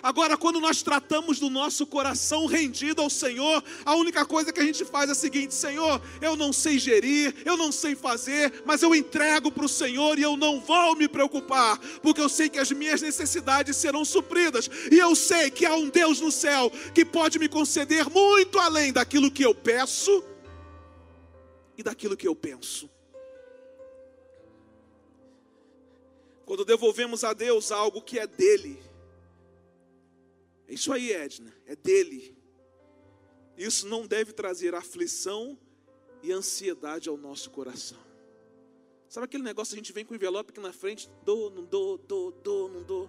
Agora, 0.03 0.37
quando 0.37 0.61
nós 0.61 0.83
tratamos 0.83 1.39
do 1.39 1.51
nosso 1.51 1.87
coração 1.87 2.47
rendido 2.47 3.03
ao 3.03 3.11
Senhor, 3.11 3.63
a 3.85 3.95
única 3.95 4.25
coisa 4.25 4.53
que 4.53 4.61
a 4.61 4.65
gente 4.65 4.85
faz 4.85 5.11
é 5.11 5.13
a 5.13 5.15
seguinte: 5.15 5.55
Senhor, 5.55 6.01
eu 6.23 6.37
não 6.37 6.53
sei 6.53 6.79
gerir, 6.79 7.35
eu 7.45 7.57
não 7.57 7.71
sei 7.71 7.95
fazer, 7.95 8.63
mas 8.65 8.83
eu 8.83 8.95
entrego 8.95 9.53
para 9.53 9.65
o 9.65 9.69
Senhor 9.69 10.19
e 10.19 10.23
eu 10.23 10.37
não 10.37 10.61
vou 10.61 10.97
me 10.97 11.07
preocupar, 11.07 11.79
porque 12.03 12.21
eu 12.21 12.29
sei 12.29 12.49
que 12.49 12.59
as 12.59 12.71
minhas 12.71 13.03
necessidades 13.03 13.77
serão 13.77 14.05
supridas, 14.05 14.71
e 14.91 14.99
eu 14.99 15.15
sei 15.15 15.51
que 15.51 15.67
há 15.67 15.75
um 15.75 15.91
Deus 15.91 16.21
no 16.21 16.31
céu 16.31 16.71
que 16.95 17.05
pode 17.05 17.39
me 17.39 17.49
conceder 17.49 18.09
muito 18.09 18.59
além 18.59 18.93
daquilo 18.93 19.31
que 19.31 19.45
eu 19.45 19.55
peço 19.55 20.25
e 21.77 21.83
daquilo 21.83 22.17
que 22.17 22.27
eu 22.27 22.35
penso. 22.35 22.89
Quando 26.51 26.65
devolvemos 26.65 27.23
a 27.23 27.33
Deus 27.33 27.71
algo 27.71 28.03
que 28.03 28.19
é 28.19 28.27
dele, 28.27 28.83
é 30.67 30.75
isso 30.75 30.93
aí, 30.93 31.13
Edna, 31.13 31.55
é 31.65 31.77
dele. 31.77 32.37
Isso 33.57 33.87
não 33.87 34.05
deve 34.05 34.33
trazer 34.33 34.75
aflição 34.75 35.57
e 36.21 36.33
ansiedade 36.33 37.09
ao 37.09 37.17
nosso 37.17 37.51
coração. 37.51 38.01
Sabe 39.09 39.27
aquele 39.27 39.45
negócio, 39.45 39.75
a 39.75 39.77
gente 39.77 39.93
vem 39.93 40.05
com 40.05 40.13
o 40.13 40.17
envelope 40.17 40.51
aqui 40.51 40.59
na 40.59 40.73
frente, 40.73 41.09
dou, 41.25 41.51
não 41.51 41.65
dou, 41.65 41.97
dou, 41.99 42.33
dou, 42.33 42.69
não 42.69 42.83
dou. 42.83 43.09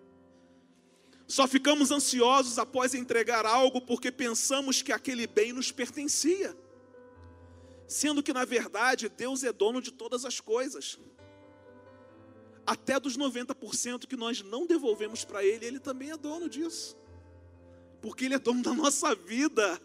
Só 1.28 1.46
ficamos 1.46 1.90
ansiosos 1.90 2.58
após 2.58 2.94
entregar 2.94 3.44
algo 3.44 3.82
porque 3.82 4.10
pensamos 4.10 4.80
que 4.80 4.92
aquele 4.92 5.26
bem 5.26 5.52
nos 5.52 5.70
pertencia. 5.70 6.56
Sendo 7.86 8.22
que, 8.22 8.32
na 8.32 8.46
verdade, 8.46 9.10
Deus 9.10 9.44
é 9.44 9.52
dono 9.52 9.82
de 9.82 9.92
todas 9.92 10.24
as 10.24 10.40
coisas 10.40 10.98
até 12.68 13.00
dos 13.00 13.16
90% 13.16 14.06
que 14.06 14.14
nós 14.14 14.42
não 14.42 14.66
devolvemos 14.66 15.24
para 15.24 15.42
Ele, 15.42 15.64
Ele 15.64 15.80
também 15.80 16.10
é 16.10 16.18
dono 16.18 16.50
disso, 16.50 16.94
porque 18.02 18.26
Ele 18.26 18.34
é 18.34 18.38
dono 18.38 18.62
da 18.62 18.74
nossa 18.74 19.14
vida, 19.14 19.80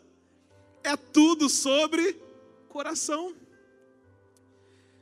é 0.83 0.97
tudo 0.97 1.47
sobre 1.47 2.21
coração. 2.67 3.33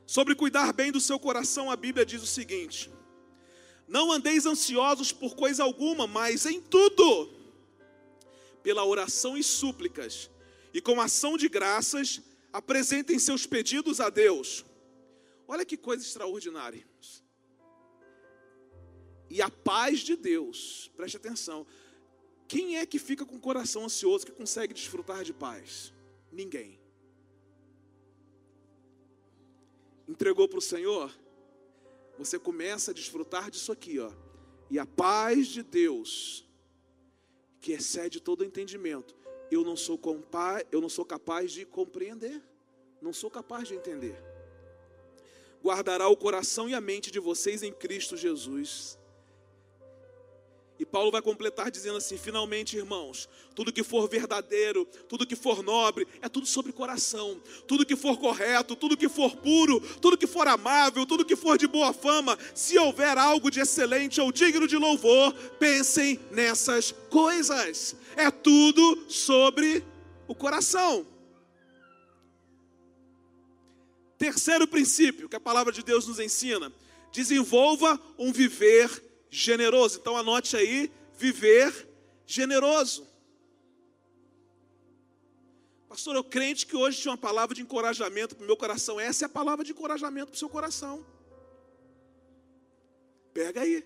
Sobre 0.06 0.36
cuidar 0.36 0.72
bem 0.72 0.92
do 0.92 1.00
seu 1.00 1.18
coração, 1.18 1.72
a 1.72 1.74
Bíblia 1.74 2.06
diz 2.06 2.22
o 2.22 2.26
seguinte: 2.26 2.88
Não 3.88 4.12
andeis 4.12 4.46
ansiosos 4.46 5.10
por 5.10 5.34
coisa 5.34 5.64
alguma, 5.64 6.06
mas 6.06 6.46
em 6.46 6.60
tudo, 6.60 7.30
pela 8.62 8.84
oração 8.84 9.36
e 9.36 9.42
súplicas, 9.42 10.30
e 10.72 10.80
com 10.80 11.00
ação 11.00 11.36
de 11.36 11.48
graças, 11.48 12.22
apresentem 12.52 13.18
seus 13.18 13.44
pedidos 13.44 13.98
a 13.98 14.08
Deus. 14.08 14.64
Olha 15.48 15.64
que 15.64 15.76
coisa 15.76 16.04
extraordinária. 16.04 16.86
E 19.32 19.40
a 19.40 19.48
paz 19.48 20.00
de 20.00 20.14
Deus, 20.14 20.90
preste 20.94 21.16
atenção. 21.16 21.66
Quem 22.46 22.76
é 22.76 22.84
que 22.84 22.98
fica 22.98 23.24
com 23.24 23.36
o 23.36 23.40
coração 23.40 23.82
ansioso 23.86 24.26
que 24.26 24.30
consegue 24.30 24.74
desfrutar 24.74 25.24
de 25.24 25.32
paz? 25.32 25.90
Ninguém. 26.30 26.78
Entregou 30.06 30.46
para 30.46 30.58
o 30.58 30.60
Senhor? 30.60 31.10
Você 32.18 32.38
começa 32.38 32.90
a 32.90 32.94
desfrutar 32.94 33.50
disso 33.50 33.72
aqui, 33.72 33.98
ó. 33.98 34.12
E 34.70 34.78
a 34.78 34.84
paz 34.84 35.46
de 35.46 35.62
Deus, 35.62 36.46
que 37.58 37.72
excede 37.72 38.20
todo 38.20 38.44
entendimento, 38.44 39.16
eu 39.50 39.64
não 39.64 39.78
sou 39.78 39.98
eu 40.70 40.78
não 40.82 40.90
sou 40.90 41.06
capaz 41.06 41.52
de 41.52 41.64
compreender, 41.64 42.42
não 43.00 43.14
sou 43.14 43.30
capaz 43.30 43.66
de 43.66 43.76
entender. 43.76 44.14
Guardará 45.64 46.06
o 46.06 46.18
coração 46.18 46.68
e 46.68 46.74
a 46.74 46.82
mente 46.82 47.10
de 47.10 47.18
vocês 47.18 47.62
em 47.62 47.72
Cristo 47.72 48.14
Jesus. 48.14 49.00
E 50.82 50.84
Paulo 50.84 51.12
vai 51.12 51.22
completar 51.22 51.70
dizendo 51.70 51.98
assim: 51.98 52.18
finalmente, 52.18 52.76
irmãos, 52.76 53.28
tudo 53.54 53.72
que 53.72 53.84
for 53.84 54.08
verdadeiro, 54.08 54.84
tudo 55.08 55.24
que 55.24 55.36
for 55.36 55.62
nobre, 55.62 56.08
é 56.20 56.28
tudo 56.28 56.44
sobre 56.44 56.72
coração, 56.72 57.40
tudo 57.68 57.86
que 57.86 57.94
for 57.94 58.18
correto, 58.18 58.74
tudo 58.74 58.96
que 58.96 59.08
for 59.08 59.36
puro, 59.36 59.78
tudo 60.00 60.18
que 60.18 60.26
for 60.26 60.48
amável, 60.48 61.06
tudo 61.06 61.24
que 61.24 61.36
for 61.36 61.56
de 61.56 61.68
boa 61.68 61.92
fama, 61.92 62.36
se 62.52 62.76
houver 62.76 63.16
algo 63.16 63.48
de 63.48 63.60
excelente 63.60 64.20
ou 64.20 64.32
digno 64.32 64.66
de 64.66 64.76
louvor, 64.76 65.32
pensem 65.60 66.18
nessas 66.32 66.90
coisas. 67.08 67.94
É 68.16 68.28
tudo 68.28 69.04
sobre 69.08 69.84
o 70.26 70.34
coração. 70.34 71.06
Terceiro 74.18 74.66
princípio 74.66 75.28
que 75.28 75.36
a 75.36 75.40
palavra 75.40 75.72
de 75.72 75.84
Deus 75.84 76.08
nos 76.08 76.18
ensina: 76.18 76.72
desenvolva 77.12 78.00
um 78.18 78.32
viver 78.32 79.11
generoso. 79.32 79.98
Então 79.98 80.16
anote 80.16 80.54
aí, 80.54 80.92
viver 81.16 81.88
generoso. 82.26 83.08
Pastor, 85.88 86.14
eu 86.14 86.22
crente 86.22 86.66
que 86.66 86.76
hoje 86.76 87.00
tinha 87.00 87.12
uma 87.12 87.18
palavra 87.18 87.54
de 87.54 87.62
encorajamento 87.62 88.36
para 88.36 88.44
o 88.44 88.46
meu 88.46 88.56
coração. 88.56 89.00
Essa 89.00 89.24
é 89.24 89.26
a 89.26 89.30
palavra 89.30 89.64
de 89.64 89.72
encorajamento 89.72 90.26
para 90.26 90.36
o 90.36 90.38
seu 90.38 90.48
coração. 90.48 91.04
Pega 93.32 93.62
aí. 93.62 93.84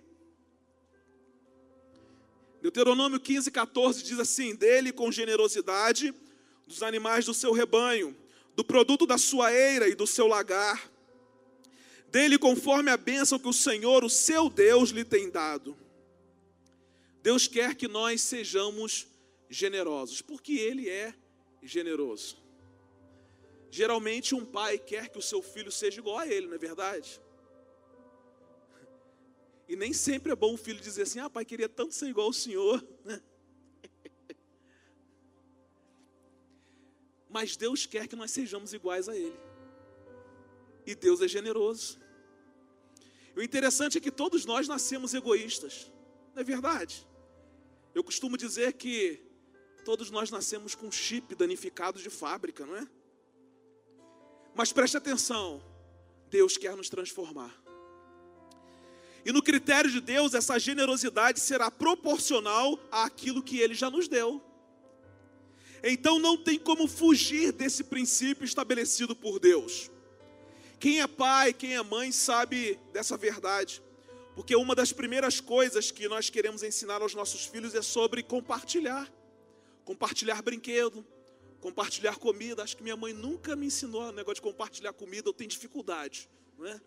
Deuteronômio 2.61 3.21
15, 3.21 3.51
14 3.51 4.03
diz 4.03 4.19
assim: 4.19 4.55
Dele 4.55 4.93
com 4.93 5.13
generosidade 5.13 6.13
dos 6.67 6.83
animais 6.83 7.25
do 7.25 7.35
seu 7.35 7.53
rebanho, 7.53 8.17
do 8.57 8.65
produto 8.65 9.07
da 9.07 9.17
sua 9.17 9.53
eira 9.53 9.89
e 9.89 9.95
do 9.95 10.07
seu 10.07 10.27
lagar, 10.27 10.91
dele 12.17 12.39
conforme 12.39 12.91
a 12.91 12.97
bênção 12.97 13.39
que 13.39 13.47
o 13.47 13.53
Senhor, 13.53 14.03
o 14.03 14.09
seu 14.09 14.49
Deus, 14.49 14.89
lhe 14.89 15.05
tem 15.05 15.29
dado. 15.29 15.77
Deus 17.23 17.47
quer 17.47 17.75
que 17.75 17.87
nós 17.87 18.23
sejamos 18.23 19.07
generosos, 19.51 20.23
porque 20.23 20.55
Ele 20.55 20.89
é 20.89 21.15
generoso. 21.63 22.39
Geralmente, 23.71 24.35
um 24.35 24.47
pai 24.47 24.79
quer 24.79 25.11
que 25.11 25.19
o 25.19 25.23
seu 25.23 25.43
filho 25.43 25.71
seja 25.71 26.01
igual 26.01 26.17
a 26.17 26.27
ele, 26.27 26.47
não 26.47 26.55
é 26.55 26.59
verdade? 26.59 27.21
E 29.69 29.77
nem 29.77 29.93
sempre 29.93 30.33
é 30.33 30.37
bom 30.37 30.55
o 30.55 30.57
filho 30.57 30.81
dizer 30.81 31.03
assim: 31.03 31.19
Ah, 31.19 31.29
pai, 31.29 31.45
queria 31.45 31.69
tanto 31.69 31.95
ser 31.95 32.07
igual 32.07 32.29
ao 32.29 32.33
senhor. 32.33 32.83
Mas 37.29 37.59
Deus 37.59 37.85
quer 37.85 38.09
que 38.09 38.17
nós 38.17 38.31
sejamos 38.31 38.73
iguais 38.73 39.07
a 39.07 39.15
Ele. 39.15 39.39
E 40.87 40.95
Deus 40.95 41.21
é 41.21 41.29
generoso. 41.29 42.06
O 43.37 43.43
interessante 43.43 43.99
é 43.99 44.01
que 44.01 44.11
todos 44.11 44.45
nós 44.45 44.67
nascemos 44.67 45.15
egoístas, 45.15 45.93
não 46.35 46.41
é 46.41 46.45
verdade? 46.45 47.07
Eu 47.95 48.03
costumo 48.03 48.37
dizer 48.37 48.73
que 48.73 49.27
Todos 49.87 50.11
nós 50.11 50.33
nascemos 50.33 50.75
com 50.75 50.91
chip 50.91 51.33
danificado 51.37 52.03
de 52.03 52.11
fábrica, 52.11 52.67
não 52.67 52.75
é? 52.75 52.85
Mas 54.53 54.73
preste 54.73 54.97
atenção, 54.97 55.63
Deus 56.29 56.57
quer 56.57 56.75
nos 56.75 56.89
transformar. 56.89 57.55
E 59.25 59.31
no 59.31 59.41
critério 59.41 59.89
de 59.89 60.01
Deus, 60.01 60.35
essa 60.35 60.59
generosidade 60.59 61.39
será 61.39 61.71
proporcional 61.71 62.77
àquilo 62.91 63.41
que 63.41 63.61
Ele 63.61 63.75
já 63.75 63.89
nos 63.89 64.09
deu. 64.09 64.43
Então 65.85 66.19
não 66.19 66.37
tem 66.37 66.59
como 66.59 66.89
fugir 66.89 67.53
desse 67.53 67.85
princípio 67.85 68.45
estabelecido 68.45 69.15
por 69.15 69.39
Deus. 69.39 69.89
Quem 70.79 71.01
é 71.01 71.07
pai, 71.07 71.53
quem 71.53 71.75
é 71.75 71.83
mãe 71.83 72.13
sabe 72.13 72.79
dessa 72.93 73.17
verdade. 73.17 73.83
Porque 74.35 74.55
uma 74.55 74.75
das 74.75 74.93
primeiras 74.93 75.41
coisas 75.41 75.91
que 75.91 76.07
nós 76.09 76.29
queremos 76.29 76.63
ensinar 76.63 77.01
aos 77.01 77.15
nossos 77.15 77.47
filhos 77.47 77.75
é 77.75 77.81
sobre 77.81 78.23
compartilhar. 78.23 79.11
Compartilhar 79.85 80.43
brinquedo, 80.43 81.07
compartilhar 81.61 82.17
comida. 82.17 82.63
Acho 82.63 82.77
que 82.77 82.83
minha 82.83 82.97
mãe 82.97 83.15
nunca 83.15 83.57
me 83.57 83.67
ensinou 83.67 84.03
o 84.03 84.13
negócio 84.13 84.37
de 84.37 84.43
compartilhar 84.43 84.93
comida, 84.93 85.29
eu 85.29 85.33
tenho 85.33 85.49
dificuldade, 85.49 86.29
não 86.59 86.67
é? 86.67 86.81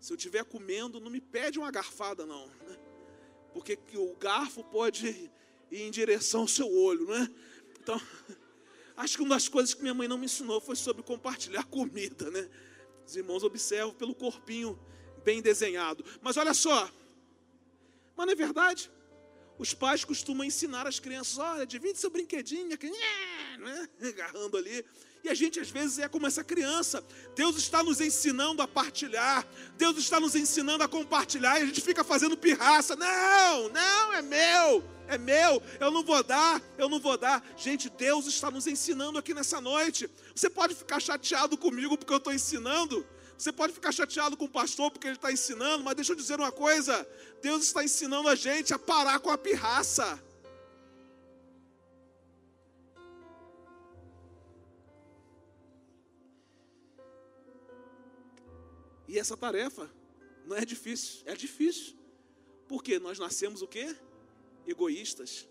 Se 0.00 0.12
eu 0.12 0.16
estiver 0.16 0.44
comendo, 0.44 0.98
não 0.98 1.10
me 1.10 1.20
pede 1.20 1.60
uma 1.60 1.70
garfada, 1.70 2.26
não. 2.26 2.48
Né? 2.48 2.76
Porque 3.52 3.78
o 3.94 4.16
garfo 4.16 4.64
pode 4.64 5.06
ir 5.70 5.82
em 5.82 5.90
direção 5.92 6.40
ao 6.40 6.48
seu 6.48 6.68
olho, 6.68 7.06
não 7.06 7.14
é? 7.14 7.30
Então, 7.80 8.00
acho 8.96 9.16
que 9.16 9.22
uma 9.22 9.36
das 9.36 9.46
coisas 9.46 9.72
que 9.72 9.82
minha 9.82 9.94
mãe 9.94 10.08
não 10.08 10.18
me 10.18 10.24
ensinou 10.24 10.60
foi 10.60 10.74
sobre 10.74 11.04
compartilhar 11.04 11.62
comida, 11.64 12.28
né? 12.32 12.50
Os 13.06 13.16
irmãos 13.16 13.42
observam 13.42 13.92
pelo 13.94 14.14
corpinho 14.14 14.78
bem 15.24 15.40
desenhado. 15.40 16.04
Mas 16.20 16.36
olha 16.36 16.54
só, 16.54 16.90
mas 18.16 18.26
não 18.26 18.32
é 18.32 18.36
verdade? 18.36 18.90
Os 19.58 19.74
pais 19.74 20.04
costumam 20.04 20.44
ensinar 20.44 20.86
as 20.86 20.98
crianças: 20.98 21.38
olha, 21.38 21.66
divide 21.66 21.98
seu 21.98 22.10
brinquedinho, 22.10 22.68
né? 23.58 23.88
agarrando 24.02 24.56
ali. 24.56 24.84
E 25.24 25.28
a 25.28 25.34
gente 25.34 25.60
às 25.60 25.70
vezes 25.70 26.00
é 26.00 26.08
como 26.08 26.26
essa 26.26 26.42
criança. 26.42 27.04
Deus 27.36 27.56
está 27.56 27.82
nos 27.82 28.00
ensinando 28.00 28.60
a 28.60 28.66
partilhar. 28.66 29.46
Deus 29.76 29.96
está 29.96 30.18
nos 30.18 30.34
ensinando 30.34 30.82
a 30.82 30.88
compartilhar. 30.88 31.60
E 31.60 31.62
a 31.62 31.66
gente 31.66 31.80
fica 31.80 32.02
fazendo 32.02 32.36
pirraça. 32.36 32.96
Não, 32.96 33.68
não, 33.68 34.12
é 34.14 34.20
meu, 34.20 34.82
é 35.12 35.18
meu. 35.18 35.62
Eu 35.78 35.90
não 35.90 36.02
vou 36.02 36.22
dar, 36.22 36.62
eu 36.78 36.88
não 36.88 36.98
vou 36.98 37.16
dar. 37.16 37.44
Gente, 37.56 37.88
Deus 37.88 38.26
está 38.26 38.50
nos 38.50 38.66
ensinando 38.66 39.18
aqui 39.18 39.34
nessa 39.34 39.60
noite. 39.60 40.10
Você 40.34 40.48
pode 40.48 40.74
ficar 40.74 41.00
chateado 41.00 41.56
comigo 41.56 41.96
porque 41.96 42.12
eu 42.12 42.18
estou 42.18 42.32
ensinando. 42.32 43.06
Você 43.36 43.52
pode 43.52 43.72
ficar 43.72 43.92
chateado 43.92 44.36
com 44.36 44.44
o 44.44 44.48
pastor 44.48 44.90
porque 44.90 45.06
ele 45.06 45.16
está 45.16 45.32
ensinando. 45.32 45.84
Mas 45.84 45.96
deixa 45.96 46.12
eu 46.12 46.16
dizer 46.16 46.38
uma 46.38 46.52
coisa: 46.52 47.06
Deus 47.40 47.64
está 47.64 47.84
ensinando 47.84 48.28
a 48.28 48.34
gente 48.34 48.72
a 48.72 48.78
parar 48.78 49.18
com 49.20 49.30
a 49.30 49.38
pirraça. 49.38 50.22
E 59.08 59.18
essa 59.18 59.36
tarefa 59.36 59.90
não 60.46 60.56
é 60.56 60.64
difícil, 60.64 61.22
é 61.26 61.34
difícil. 61.34 61.98
Porque 62.66 62.98
nós 62.98 63.18
nascemos 63.18 63.60
o 63.60 63.66
quê? 63.66 63.94
Egoístas. 64.66 65.48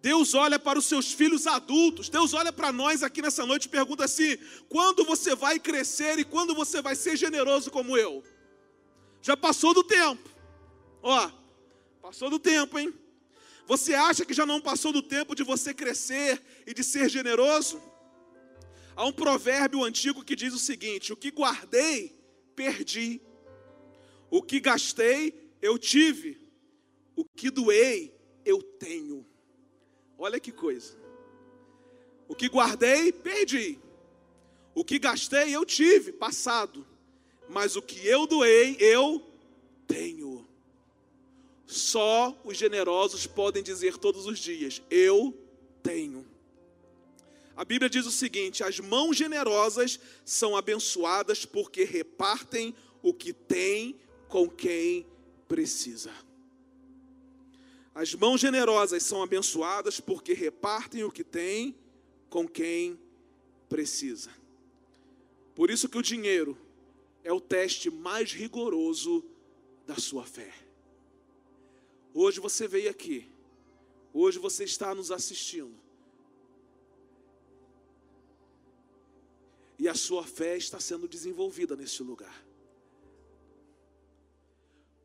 Deus 0.00 0.34
olha 0.34 0.58
para 0.58 0.78
os 0.78 0.84
seus 0.84 1.12
filhos 1.12 1.46
adultos, 1.46 2.08
Deus 2.10 2.34
olha 2.34 2.52
para 2.52 2.70
nós 2.70 3.02
aqui 3.02 3.22
nessa 3.22 3.46
noite 3.46 3.64
e 3.64 3.68
pergunta 3.68 4.04
assim: 4.04 4.36
quando 4.68 5.04
você 5.04 5.34
vai 5.34 5.58
crescer 5.58 6.18
e 6.18 6.24
quando 6.24 6.54
você 6.54 6.82
vai 6.82 6.94
ser 6.94 7.16
generoso 7.16 7.70
como 7.70 7.96
eu? 7.96 8.22
Já 9.22 9.36
passou 9.36 9.72
do 9.72 9.82
tempo, 9.82 10.28
ó, 11.02 11.30
passou 12.02 12.28
do 12.28 12.38
tempo, 12.38 12.78
hein? 12.78 12.92
Você 13.66 13.94
acha 13.94 14.26
que 14.26 14.34
já 14.34 14.44
não 14.44 14.60
passou 14.60 14.92
do 14.92 15.00
tempo 15.00 15.34
de 15.34 15.42
você 15.42 15.72
crescer 15.72 16.42
e 16.66 16.74
de 16.74 16.84
ser 16.84 17.08
generoso? 17.08 17.80
Há 18.94 19.06
um 19.06 19.12
provérbio 19.12 19.82
antigo 19.82 20.22
que 20.22 20.36
diz 20.36 20.52
o 20.52 20.58
seguinte: 20.58 21.12
o 21.12 21.16
que 21.16 21.30
guardei 21.30 22.14
perdi. 22.54 23.20
O 24.30 24.42
que 24.42 24.60
gastei, 24.60 25.52
eu 25.60 25.78
tive. 25.78 26.43
O 27.16 27.24
que 27.24 27.50
doei, 27.50 28.14
eu 28.44 28.62
tenho. 28.62 29.26
Olha 30.18 30.40
que 30.40 30.52
coisa. 30.52 30.96
O 32.28 32.34
que 32.34 32.48
guardei, 32.48 33.12
perdi. 33.12 33.78
O 34.74 34.84
que 34.84 34.98
gastei, 34.98 35.54
eu 35.54 35.64
tive, 35.64 36.12
passado. 36.12 36.86
Mas 37.48 37.76
o 37.76 37.82
que 37.82 38.06
eu 38.06 38.26
doei, 38.26 38.76
eu 38.80 39.22
tenho. 39.86 40.46
Só 41.66 42.38
os 42.44 42.56
generosos 42.56 43.26
podem 43.26 43.62
dizer 43.62 43.98
todos 43.98 44.26
os 44.26 44.38
dias: 44.38 44.82
Eu 44.90 45.32
tenho. 45.82 46.26
A 47.56 47.64
Bíblia 47.64 47.88
diz 47.88 48.06
o 48.06 48.10
seguinte: 48.10 48.64
as 48.64 48.80
mãos 48.80 49.16
generosas 49.16 50.00
são 50.24 50.56
abençoadas 50.56 51.44
porque 51.44 51.84
repartem 51.84 52.74
o 53.02 53.14
que 53.14 53.32
tem 53.32 53.98
com 54.28 54.48
quem 54.48 55.06
precisa. 55.46 56.10
As 57.94 58.14
mãos 58.14 58.40
generosas 58.40 59.02
são 59.02 59.22
abençoadas 59.22 60.00
porque 60.00 60.32
repartem 60.32 61.04
o 61.04 61.12
que 61.12 61.22
tem 61.22 61.76
com 62.28 62.48
quem 62.48 62.98
precisa. 63.68 64.30
Por 65.54 65.70
isso 65.70 65.88
que 65.88 65.98
o 65.98 66.02
dinheiro 66.02 66.58
é 67.22 67.32
o 67.32 67.40
teste 67.40 67.90
mais 67.90 68.32
rigoroso 68.32 69.24
da 69.86 69.96
sua 69.96 70.24
fé. 70.24 70.52
Hoje 72.12 72.40
você 72.40 72.66
veio 72.66 72.90
aqui, 72.90 73.28
hoje 74.12 74.38
você 74.38 74.64
está 74.64 74.94
nos 74.94 75.10
assistindo 75.10 75.84
E 79.78 79.88
a 79.88 79.94
sua 79.94 80.24
fé 80.24 80.56
está 80.56 80.78
sendo 80.78 81.08
desenvolvida 81.08 81.76
nesse 81.76 82.02
lugar. 82.02 82.44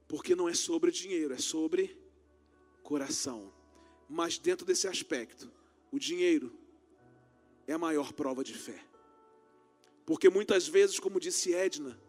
Porque 0.08 0.36
não 0.36 0.48
é 0.48 0.54
sobre 0.54 0.92
dinheiro, 0.92 1.34
é 1.34 1.38
sobre 1.38 1.98
coração. 2.90 3.54
Mas 4.10 4.40
dentro 4.40 4.66
desse 4.66 4.88
aspecto, 4.88 5.52
o 5.92 6.00
dinheiro 6.00 6.52
é 7.68 7.74
a 7.74 7.78
maior 7.78 8.12
prova 8.12 8.44
de 8.44 8.56
fé. 8.56 8.84
Porque 10.08 10.28
muitas 10.28 10.68
vezes, 10.68 11.00
como 11.00 11.20
disse 11.20 11.54
Edna, 11.54 12.00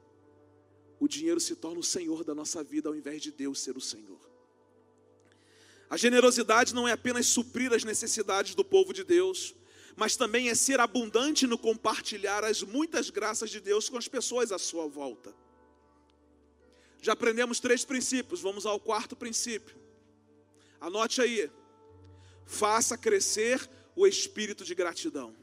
o 0.98 1.06
dinheiro 1.06 1.38
se 1.38 1.54
torna 1.54 1.78
o 1.78 1.84
Senhor 1.84 2.24
da 2.24 2.34
nossa 2.34 2.64
vida 2.64 2.88
ao 2.88 2.96
invés 2.96 3.20
de 3.20 3.30
Deus 3.30 3.60
ser 3.60 3.76
o 3.76 3.80
Senhor. 3.80 4.18
A 5.90 5.98
generosidade 5.98 6.74
não 6.74 6.88
é 6.88 6.92
apenas 6.92 7.26
suprir 7.26 7.70
as 7.74 7.84
necessidades 7.84 8.54
do 8.54 8.64
povo 8.64 8.94
de 8.94 9.04
Deus, 9.04 9.54
mas 9.96 10.16
também 10.16 10.48
é 10.48 10.54
ser 10.54 10.80
abundante 10.80 11.46
no 11.46 11.58
compartilhar 11.58 12.42
as 12.42 12.62
muitas 12.62 13.10
graças 13.10 13.50
de 13.50 13.60
Deus 13.60 13.88
com 13.90 13.98
as 13.98 14.08
pessoas 14.08 14.50
à 14.50 14.58
sua 14.58 14.86
volta. 14.86 15.34
Já 17.02 17.12
aprendemos 17.12 17.60
três 17.60 17.84
princípios, 17.84 18.40
vamos 18.40 18.64
ao 18.64 18.78
quarto 18.78 19.16
princípio. 19.16 19.79
Anote 20.80 21.20
aí. 21.20 21.50
Faça 22.44 22.96
crescer 22.96 23.68
o 23.94 24.06
espírito 24.06 24.64
de 24.64 24.74
gratidão. 24.74 25.34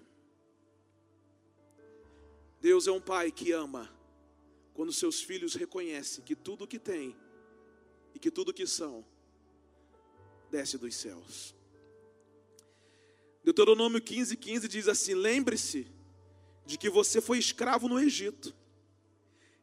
Deus 2.59 2.87
é 2.87 2.91
um 2.91 2.99
pai 2.99 3.31
que 3.31 3.51
ama 3.51 3.89
quando 4.73 4.91
seus 4.91 5.21
filhos 5.21 5.53
reconhecem 5.53 6.23
que 6.23 6.35
tudo 6.35 6.63
o 6.63 6.67
que 6.67 6.79
tem 6.79 7.15
e 8.13 8.19
que 8.19 8.31
tudo 8.31 8.49
o 8.49 8.53
que 8.53 8.65
são 8.65 9.05
desce 10.49 10.77
dos 10.77 10.95
céus. 10.95 11.55
Deuteronômio 13.43 14.01
15, 14.01 14.35
15 14.35 14.67
diz 14.67 14.87
assim: 14.87 15.13
Lembre-se 15.13 15.87
de 16.65 16.77
que 16.77 16.89
você 16.89 17.21
foi 17.21 17.37
escravo 17.37 17.87
no 17.87 17.99
Egito 17.99 18.53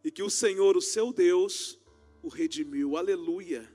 e 0.03 0.11
que 0.11 0.23
o 0.23 0.31
Senhor, 0.31 0.77
o 0.77 0.83
seu 0.83 1.13
Deus, 1.13 1.79
o 2.23 2.29
redimiu. 2.29 2.97
Aleluia. 2.97 3.74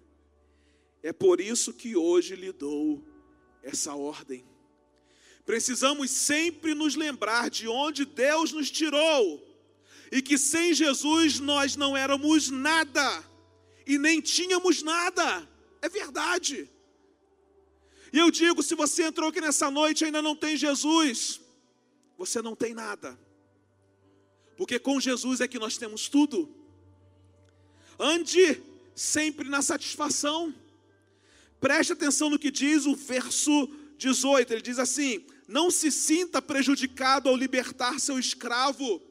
É 1.01 1.13
por 1.13 1.39
isso 1.39 1.73
que 1.73 1.95
hoje 1.95 2.35
lhe 2.35 2.51
dou 2.51 3.03
essa 3.63 3.95
ordem. 3.95 4.45
Precisamos 5.45 6.11
sempre 6.11 6.73
nos 6.73 6.95
lembrar 6.95 7.49
de 7.49 7.67
onde 7.67 8.05
Deus 8.05 8.51
nos 8.51 8.69
tirou 8.69 9.43
e 10.11 10.21
que 10.21 10.37
sem 10.37 10.73
Jesus 10.73 11.39
nós 11.39 11.75
não 11.75 11.95
éramos 11.95 12.49
nada 12.49 13.23
e 13.85 13.97
nem 13.97 14.21
tínhamos 14.21 14.83
nada. 14.83 15.47
É 15.81 15.89
verdade. 15.89 16.69
E 18.11 18.17
eu 18.17 18.29
digo: 18.29 18.61
se 18.61 18.75
você 18.75 19.03
entrou 19.03 19.29
aqui 19.29 19.41
nessa 19.41 19.71
noite 19.71 20.01
e 20.01 20.05
ainda 20.05 20.21
não 20.21 20.35
tem 20.35 20.57
Jesus, 20.57 21.39
você 22.17 22.41
não 22.41 22.55
tem 22.55 22.73
nada. 22.73 23.19
Porque 24.57 24.77
com 24.77 24.99
Jesus 24.99 25.39
é 25.41 25.47
que 25.47 25.57
nós 25.57 25.77
temos 25.77 26.09
tudo. 26.09 26.53
Ande 27.97 28.61
sempre 28.93 29.47
na 29.47 29.61
satisfação. 29.61 30.53
Preste 31.59 31.93
atenção 31.93 32.29
no 32.29 32.39
que 32.39 32.49
diz 32.49 32.85
o 32.85 32.95
verso 32.95 33.69
18. 33.97 34.53
Ele 34.53 34.61
diz 34.61 34.79
assim: 34.79 35.23
Não 35.47 35.69
se 35.69 35.91
sinta 35.91 36.41
prejudicado 36.41 37.27
ao 37.27 37.35
libertar 37.35 37.99
seu 37.99 38.17
escravo, 38.17 39.01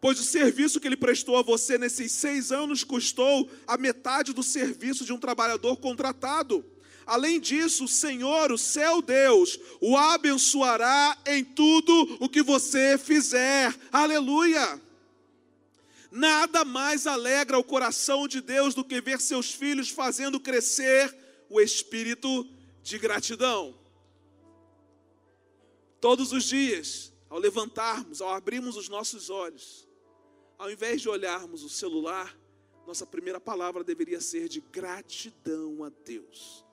pois 0.00 0.20
o 0.20 0.24
serviço 0.24 0.78
que 0.78 0.86
ele 0.86 0.96
prestou 0.96 1.36
a 1.36 1.42
você 1.42 1.78
nesses 1.78 2.12
seis 2.12 2.52
anos 2.52 2.84
custou 2.84 3.50
a 3.66 3.78
metade 3.78 4.32
do 4.32 4.42
serviço 4.42 5.04
de 5.04 5.12
um 5.12 5.18
trabalhador 5.18 5.76
contratado. 5.76 6.64
Além 7.06 7.40
disso, 7.40 7.84
o 7.84 7.88
Senhor, 7.88 8.52
o 8.52 8.58
seu 8.58 9.00
Deus, 9.00 9.58
o 9.80 9.96
abençoará 9.96 11.16
em 11.26 11.42
tudo 11.42 12.18
o 12.20 12.28
que 12.28 12.42
você 12.42 12.98
fizer. 12.98 13.74
Aleluia! 13.90 14.78
Nada 16.10 16.66
mais 16.66 17.06
alegra 17.06 17.58
o 17.58 17.64
coração 17.64 18.28
de 18.28 18.42
Deus 18.42 18.74
do 18.74 18.84
que 18.84 19.00
ver 19.00 19.22
seus 19.22 19.52
filhos 19.52 19.88
fazendo 19.88 20.38
crescer 20.38 21.14
o 21.48 21.60
espírito 21.60 22.46
de 22.82 22.98
gratidão. 22.98 23.78
Todos 26.00 26.32
os 26.32 26.44
dias, 26.44 27.12
ao 27.28 27.38
levantarmos, 27.38 28.20
ao 28.20 28.30
abrirmos 28.30 28.76
os 28.76 28.88
nossos 28.88 29.30
olhos, 29.30 29.88
ao 30.56 30.70
invés 30.70 31.00
de 31.00 31.08
olharmos 31.08 31.62
o 31.62 31.68
celular, 31.68 32.36
nossa 32.86 33.06
primeira 33.06 33.40
palavra 33.40 33.84
deveria 33.84 34.20
ser 34.20 34.48
de 34.48 34.60
gratidão 34.60 35.84
a 35.84 35.90
Deus. 36.04 36.64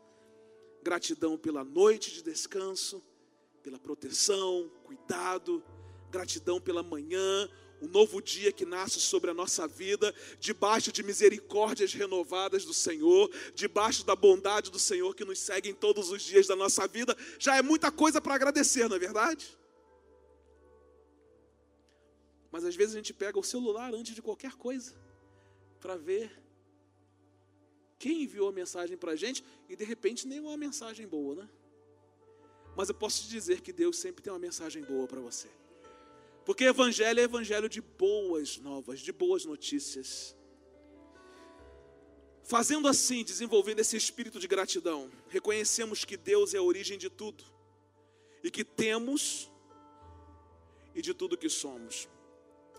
Gratidão 0.81 1.37
pela 1.37 1.63
noite 1.63 2.13
de 2.13 2.23
descanso, 2.23 3.03
pela 3.61 3.79
proteção, 3.79 4.71
cuidado, 4.83 5.63
gratidão 6.09 6.61
pela 6.61 6.83
manhã, 6.83 7.49
um 7.85 7.89
novo 7.89 8.21
dia 8.21 8.51
que 8.51 8.65
nasce 8.65 8.99
sobre 8.99 9.29
a 9.31 9.33
nossa 9.33 9.67
vida, 9.67 10.13
debaixo 10.39 10.91
de 10.91 11.03
misericórdias 11.03 11.93
renovadas 11.93 12.65
do 12.65 12.73
Senhor, 12.73 13.31
debaixo 13.53 14.05
da 14.05 14.15
bondade 14.15 14.71
do 14.71 14.79
Senhor 14.79 15.15
que 15.15 15.23
nos 15.23 15.39
segue 15.39 15.69
em 15.69 15.73
todos 15.73 16.09
os 16.09 16.21
dias 16.21 16.47
da 16.47 16.55
nossa 16.55 16.87
vida, 16.87 17.15
já 17.39 17.55
é 17.55 17.61
muita 17.61 17.91
coisa 17.91 18.19
para 18.19 18.35
agradecer, 18.35 18.89
não 18.89 18.95
é 18.95 18.99
verdade? 18.99 19.57
Mas 22.51 22.65
às 22.65 22.75
vezes 22.75 22.95
a 22.95 22.97
gente 22.97 23.13
pega 23.13 23.37
o 23.37 23.43
celular 23.43 23.93
antes 23.93 24.15
de 24.15 24.21
qualquer 24.21 24.53
coisa, 24.53 24.93
para 25.79 25.95
ver 25.95 26.31
quem 27.99 28.23
enviou 28.23 28.49
a 28.49 28.51
mensagem 28.51 28.97
para 28.97 29.11
a 29.11 29.15
gente 29.15 29.43
e 29.69 29.75
de 29.75 29.83
repente 29.83 30.27
nem 30.27 30.39
uma 30.39 30.57
mensagem 30.57 31.07
boa, 31.07 31.35
né? 31.35 31.49
Mas 32.75 32.89
eu 32.89 32.95
posso 32.95 33.23
te 33.23 33.29
dizer 33.29 33.61
que 33.61 33.71
Deus 33.71 33.97
sempre 33.97 34.23
tem 34.23 34.33
uma 34.33 34.39
mensagem 34.39 34.83
boa 34.83 35.07
para 35.07 35.21
você. 35.21 35.47
Porque 36.45 36.65
evangelho 36.65 37.19
é 37.19 37.23
evangelho 37.23 37.67
de 37.67 37.81
boas 37.81 38.57
novas, 38.57 38.99
de 38.99 39.11
boas 39.11 39.45
notícias. 39.45 40.35
Fazendo 42.43 42.87
assim, 42.87 43.23
desenvolvendo 43.23 43.79
esse 43.79 43.97
espírito 43.97 44.39
de 44.39 44.47
gratidão, 44.47 45.09
reconhecemos 45.27 46.05
que 46.05 46.15
Deus 46.15 46.53
é 46.53 46.59
a 46.59 46.61
origem 46.61 46.97
de 46.97 47.09
tudo 47.09 47.43
e 48.43 48.51
que 48.51 48.63
temos 48.63 49.51
e 50.93 51.01
de 51.01 51.15
tudo 51.15 51.35
que 51.35 51.49
somos. 51.49 52.07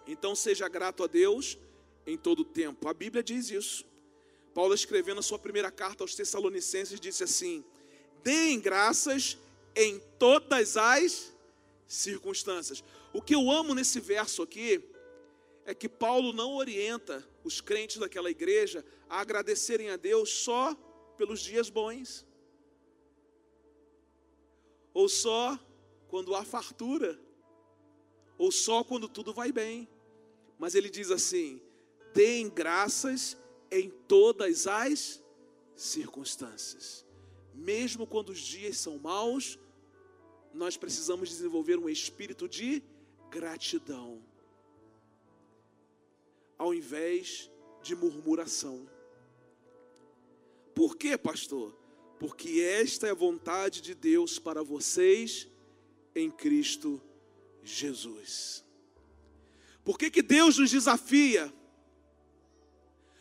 Então 0.06 0.36
seja 0.36 0.68
grato 0.68 1.02
a 1.02 1.08
Deus 1.08 1.58
em 2.06 2.16
todo 2.16 2.40
o 2.40 2.44
tempo. 2.44 2.88
A 2.88 2.94
Bíblia 2.94 3.24
diz 3.24 3.50
isso. 3.50 3.84
Paulo 4.54 4.72
escrevendo 4.72 5.18
a 5.18 5.22
sua 5.22 5.40
primeira 5.40 5.72
carta 5.72 6.04
aos 6.04 6.14
Tessalonicenses 6.14 7.00
disse 7.00 7.24
assim: 7.24 7.64
Deem 8.22 8.60
graças 8.60 9.36
em 9.74 10.00
todas 10.18 10.76
as 10.76 11.34
circunstâncias. 11.88 12.82
O 13.16 13.22
que 13.22 13.34
eu 13.34 13.50
amo 13.50 13.74
nesse 13.74 13.98
verso 13.98 14.42
aqui 14.42 14.86
é 15.64 15.74
que 15.74 15.88
Paulo 15.88 16.34
não 16.34 16.54
orienta 16.54 17.26
os 17.42 17.62
crentes 17.62 17.96
daquela 17.96 18.30
igreja 18.30 18.84
a 19.08 19.20
agradecerem 19.20 19.88
a 19.88 19.96
Deus 19.96 20.28
só 20.28 20.74
pelos 21.16 21.40
dias 21.40 21.70
bons, 21.70 22.26
ou 24.92 25.08
só 25.08 25.58
quando 26.08 26.34
há 26.34 26.44
fartura, 26.44 27.18
ou 28.36 28.52
só 28.52 28.84
quando 28.84 29.08
tudo 29.08 29.32
vai 29.32 29.50
bem. 29.50 29.88
Mas 30.58 30.74
ele 30.74 30.90
diz 30.90 31.10
assim: 31.10 31.62
deem 32.12 32.50
graças 32.50 33.34
em 33.70 33.88
todas 33.88 34.66
as 34.66 35.24
circunstâncias, 35.74 37.06
mesmo 37.54 38.06
quando 38.06 38.28
os 38.28 38.40
dias 38.40 38.76
são 38.76 38.98
maus, 38.98 39.58
nós 40.52 40.76
precisamos 40.76 41.30
desenvolver 41.30 41.78
um 41.78 41.88
espírito 41.88 42.46
de 42.46 42.82
gratidão, 43.30 44.22
ao 46.58 46.74
invés 46.74 47.50
de 47.82 47.94
murmuração. 47.94 48.88
Por 50.74 50.96
quê, 50.96 51.16
pastor? 51.16 51.74
Porque 52.18 52.60
esta 52.60 53.06
é 53.06 53.10
a 53.10 53.14
vontade 53.14 53.80
de 53.80 53.94
Deus 53.94 54.38
para 54.38 54.62
vocês 54.62 55.48
em 56.14 56.30
Cristo 56.30 57.00
Jesus. 57.62 58.64
Por 59.84 59.98
que, 59.98 60.10
que 60.10 60.22
Deus 60.22 60.58
nos 60.58 60.70
desafia 60.70 61.52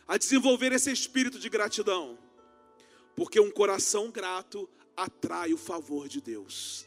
a 0.08 0.16
desenvolver 0.16 0.72
esse 0.72 0.90
espírito 0.90 1.38
de 1.38 1.48
gratidão? 1.48 2.18
Porque 3.14 3.38
um 3.38 3.50
coração 3.50 4.10
grato 4.10 4.68
atrai 4.96 5.52
o 5.52 5.58
favor 5.58 6.08
de 6.08 6.20
Deus. 6.20 6.86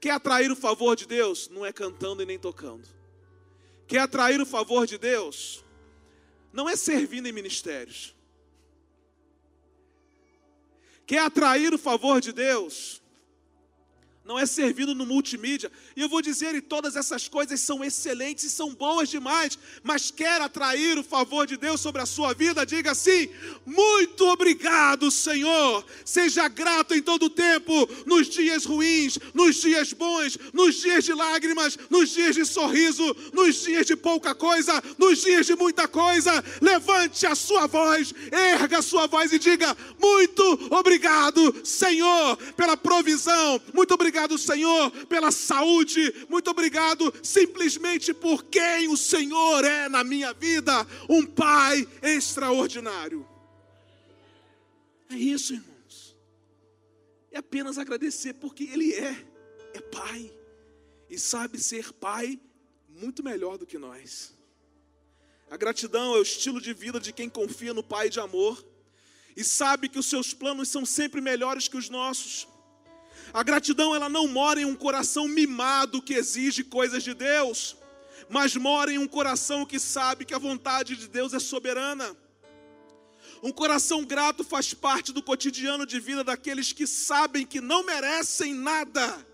Quer 0.00 0.12
atrair 0.12 0.50
o 0.50 0.56
favor 0.56 0.96
de 0.96 1.06
Deus? 1.06 1.48
Não 1.48 1.64
é 1.64 1.72
cantando 1.72 2.22
e 2.22 2.26
nem 2.26 2.38
tocando. 2.38 2.88
Quer 3.86 3.98
atrair 3.98 4.40
o 4.40 4.46
favor 4.46 4.86
de 4.86 4.96
Deus? 4.96 5.62
Não 6.52 6.68
é 6.68 6.74
servindo 6.74 7.26
em 7.26 7.32
ministérios. 7.32 8.14
Quer 11.06 11.18
atrair 11.18 11.74
o 11.74 11.78
favor 11.78 12.20
de 12.20 12.32
Deus? 12.32 13.02
Não 14.24 14.38
é 14.38 14.44
servindo 14.44 14.94
no 14.94 15.06
multimídia. 15.06 15.72
E 15.96 16.02
eu 16.02 16.08
vou 16.08 16.20
dizer, 16.20 16.54
e 16.54 16.60
todas 16.60 16.94
essas 16.94 17.26
coisas 17.26 17.58
são 17.60 17.82
excelentes 17.82 18.44
e 18.44 18.50
são 18.50 18.74
boas 18.74 19.08
demais, 19.08 19.58
mas 19.82 20.10
quer 20.10 20.40
atrair 20.40 20.98
o 20.98 21.02
favor 21.02 21.46
de 21.46 21.56
Deus 21.56 21.80
sobre 21.80 22.02
a 22.02 22.06
sua 22.06 22.34
vida, 22.34 22.66
diga 22.66 22.92
assim: 22.92 23.30
muito 23.64 24.26
obrigado, 24.28 25.10
Senhor. 25.10 25.84
Seja 26.04 26.48
grato 26.48 26.94
em 26.94 27.02
todo 27.02 27.24
o 27.24 27.30
tempo, 27.30 27.88
nos 28.06 28.28
dias 28.28 28.64
ruins, 28.66 29.18
nos 29.32 29.56
dias 29.56 29.92
bons, 29.92 30.38
nos 30.52 30.76
dias 30.76 31.04
de 31.04 31.14
lágrimas, 31.14 31.78
nos 31.88 32.10
dias 32.10 32.34
de 32.34 32.44
sorriso, 32.44 33.16
nos 33.32 33.62
dias 33.62 33.86
de 33.86 33.96
pouca 33.96 34.34
coisa, 34.34 34.82
nos 34.98 35.22
dias 35.22 35.46
de 35.46 35.56
muita 35.56 35.88
coisa. 35.88 36.44
Levante 36.60 37.26
a 37.26 37.34
sua 37.34 37.66
voz, 37.66 38.12
erga 38.30 38.78
a 38.78 38.82
sua 38.82 39.06
voz 39.06 39.32
e 39.32 39.38
diga: 39.38 39.74
muito 39.98 40.68
obrigado, 40.70 41.54
Senhor, 41.64 42.36
pela 42.54 42.76
provisão. 42.76 43.60
Muito 43.72 43.94
obrigado 43.94 44.09
obrigado, 44.10 44.36
Senhor, 44.36 44.90
pela 45.06 45.30
saúde. 45.30 46.26
Muito 46.28 46.50
obrigado 46.50 47.14
simplesmente 47.22 48.12
por 48.12 48.44
quem 48.44 48.88
o 48.88 48.96
Senhor 48.96 49.64
é 49.64 49.88
na 49.88 50.02
minha 50.02 50.32
vida 50.32 50.84
um 51.08 51.24
Pai 51.24 51.86
extraordinário. 52.02 53.26
É 55.08 55.14
isso, 55.14 55.54
irmãos. 55.54 56.16
É 57.30 57.38
apenas 57.38 57.78
agradecer 57.78 58.34
porque 58.34 58.64
Ele 58.64 58.92
é, 58.94 59.24
é 59.74 59.80
Pai 59.80 60.32
e 61.08 61.16
sabe 61.16 61.60
ser 61.60 61.92
Pai 61.92 62.38
muito 62.88 63.22
melhor 63.22 63.56
do 63.56 63.66
que 63.66 63.78
nós. 63.78 64.34
A 65.48 65.56
gratidão 65.56 66.16
é 66.16 66.18
o 66.18 66.22
estilo 66.22 66.60
de 66.60 66.74
vida 66.74 66.98
de 66.98 67.12
quem 67.12 67.28
confia 67.28 67.72
no 67.72 67.82
Pai 67.82 68.10
de 68.10 68.18
amor 68.18 68.64
e 69.36 69.44
sabe 69.44 69.88
que 69.88 70.00
os 70.00 70.06
seus 70.06 70.34
planos 70.34 70.68
são 70.68 70.84
sempre 70.84 71.20
melhores 71.20 71.68
que 71.68 71.76
os 71.76 71.88
nossos. 71.88 72.49
A 73.32 73.42
gratidão 73.42 73.94
ela 73.94 74.08
não 74.08 74.26
mora 74.26 74.60
em 74.60 74.64
um 74.64 74.74
coração 74.74 75.28
mimado 75.28 76.02
que 76.02 76.14
exige 76.14 76.64
coisas 76.64 77.02
de 77.02 77.14
Deus, 77.14 77.76
mas 78.28 78.56
mora 78.56 78.92
em 78.92 78.98
um 78.98 79.06
coração 79.06 79.64
que 79.64 79.78
sabe 79.78 80.24
que 80.24 80.34
a 80.34 80.38
vontade 80.38 80.96
de 80.96 81.08
Deus 81.08 81.32
é 81.32 81.38
soberana. 81.38 82.16
Um 83.42 83.52
coração 83.52 84.04
grato 84.04 84.44
faz 84.44 84.74
parte 84.74 85.12
do 85.12 85.22
cotidiano 85.22 85.86
de 85.86 85.98
vida 85.98 86.22
daqueles 86.22 86.72
que 86.72 86.86
sabem 86.86 87.46
que 87.46 87.60
não 87.60 87.84
merecem 87.84 88.52
nada, 88.52 89.26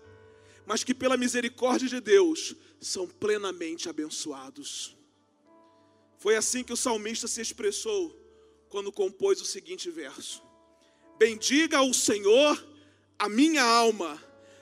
mas 0.65 0.83
que 0.83 0.93
pela 0.93 1.17
misericórdia 1.17 1.89
de 1.89 1.99
Deus 1.99 2.55
são 2.79 3.07
plenamente 3.07 3.89
abençoados. 3.89 4.95
Foi 6.19 6.35
assim 6.35 6.63
que 6.63 6.73
o 6.73 6.77
salmista 6.77 7.27
se 7.27 7.41
expressou 7.41 8.15
quando 8.69 8.91
compôs 8.91 9.41
o 9.41 9.45
seguinte 9.45 9.89
verso: 9.89 10.41
Bendiga 11.17 11.81
o 11.81 11.93
Senhor 11.93 12.76
a 13.17 13.27
minha 13.27 13.63
alma, 13.63 14.21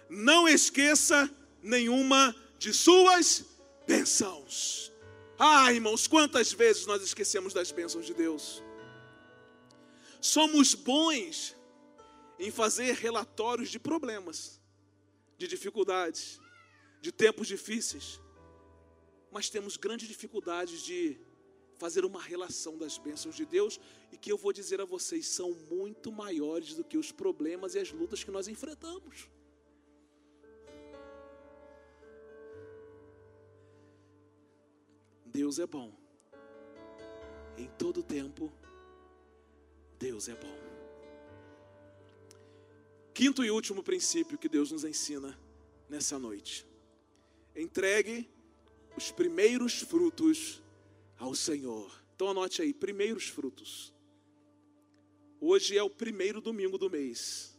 não 0.09 0.47
esqueça 0.47 1.29
nenhuma 1.61 2.35
de 2.57 2.73
suas 2.73 3.45
bênçãos. 3.87 4.91
Ah, 5.37 5.71
irmãos, 5.73 6.07
quantas 6.07 6.53
vezes 6.53 6.85
nós 6.85 7.01
esquecemos 7.01 7.53
das 7.53 7.71
bênçãos 7.71 8.05
de 8.05 8.13
Deus? 8.13 8.63
Somos 10.21 10.73
bons 10.73 11.55
em 12.39 12.49
fazer 12.49 12.93
relatórios 12.95 13.69
de 13.69 13.79
problemas, 13.79 14.59
de 15.37 15.47
dificuldades, 15.47 16.39
de 17.01 17.11
tempos 17.11 17.47
difíceis, 17.47 18.19
mas 19.31 19.49
temos 19.49 19.77
grandes 19.77 20.07
dificuldades 20.07 20.81
de 20.81 21.19
fazer 21.77 22.05
uma 22.05 22.21
relação 22.21 22.77
das 22.77 22.97
bênçãos 22.97 23.35
de 23.35 23.45
Deus 23.45 23.79
e 24.11 24.17
que 24.17 24.31
eu 24.31 24.37
vou 24.37 24.53
dizer 24.53 24.79
a 24.81 24.85
vocês 24.85 25.27
são 25.27 25.51
muito 25.69 26.11
maiores 26.11 26.73
do 26.73 26.83
que 26.83 26.97
os 26.97 27.11
problemas 27.11 27.75
e 27.75 27.79
as 27.79 27.91
lutas 27.91 28.23
que 28.23 28.31
nós 28.31 28.47
enfrentamos. 28.47 29.29
Deus 35.25 35.59
é 35.59 35.67
bom. 35.67 35.93
Em 37.57 37.67
todo 37.77 38.01
tempo, 38.01 38.51
Deus 39.99 40.29
é 40.29 40.35
bom. 40.35 40.57
Quinto 43.13 43.43
e 43.43 43.51
último 43.51 43.81
princípio 43.81 44.37
que 44.37 44.49
Deus 44.49 44.71
nos 44.71 44.83
ensina 44.83 45.37
nessa 45.89 46.19
noite. 46.19 46.65
Entregue 47.55 48.29
os 48.97 49.11
primeiros 49.11 49.81
frutos 49.81 50.61
ao 51.17 51.33
Senhor. 51.33 52.03
Então 52.15 52.29
anote 52.29 52.61
aí, 52.61 52.73
primeiros 52.73 53.27
frutos. 53.27 53.93
Hoje 55.39 55.77
é 55.77 55.83
o 55.83 55.89
primeiro 55.89 56.41
domingo 56.41 56.77
do 56.77 56.89
mês. 56.89 57.57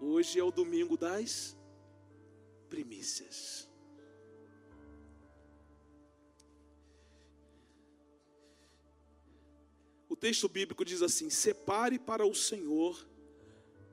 Hoje 0.00 0.38
é 0.38 0.44
o 0.44 0.50
domingo 0.50 0.96
das 0.96 1.56
primícias. 2.68 3.68
O 10.08 10.16
texto 10.16 10.48
bíblico 10.48 10.84
diz 10.84 11.02
assim: 11.02 11.30
separe 11.30 11.98
para 11.98 12.26
o 12.26 12.34
Senhor, 12.34 13.06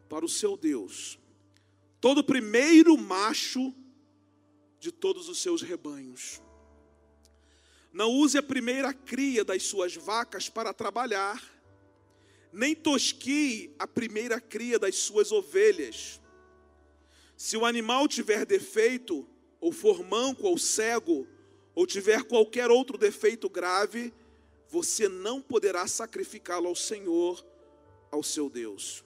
para 0.09 0.25
o 0.25 0.29
seu 0.29 0.55
Deus, 0.55 1.19
todo 1.99 2.23
primeiro 2.23 2.97
macho 2.97 3.73
de 4.79 4.91
todos 4.91 5.29
os 5.29 5.39
seus 5.39 5.61
rebanhos. 5.61 6.41
Não 7.95 8.11
use 8.11 8.37
a 8.37 8.43
primeira 8.43 8.93
cria 8.93 9.45
das 9.45 9.63
suas 9.63 9.95
vacas 9.95 10.49
para 10.49 10.73
trabalhar, 10.73 11.41
nem 12.51 12.75
tosquie 12.75 13.73
a 13.79 13.87
primeira 13.87 14.37
cria 14.41 14.77
das 14.77 14.97
suas 14.97 15.31
ovelhas. 15.31 16.19
Se 17.37 17.55
o 17.55 17.65
animal 17.65 18.05
tiver 18.09 18.45
defeito, 18.45 19.25
ou 19.61 19.71
for 19.71 20.03
manco 20.03 20.45
ou 20.45 20.57
cego, 20.57 21.25
ou 21.73 21.87
tiver 21.87 22.23
qualquer 22.23 22.69
outro 22.69 22.97
defeito 22.97 23.49
grave, 23.49 24.13
você 24.67 25.07
não 25.07 25.41
poderá 25.41 25.87
sacrificá-lo 25.87 26.67
ao 26.67 26.75
Senhor, 26.75 27.45
ao 28.11 28.21
seu 28.21 28.49
Deus. 28.49 29.05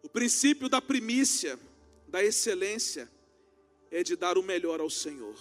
O 0.00 0.08
princípio 0.08 0.68
da 0.68 0.80
primícia, 0.80 1.58
da 2.06 2.22
excelência, 2.22 3.10
é 3.90 4.04
de 4.04 4.14
dar 4.14 4.38
o 4.38 4.44
melhor 4.44 4.80
ao 4.80 4.88
Senhor. 4.88 5.36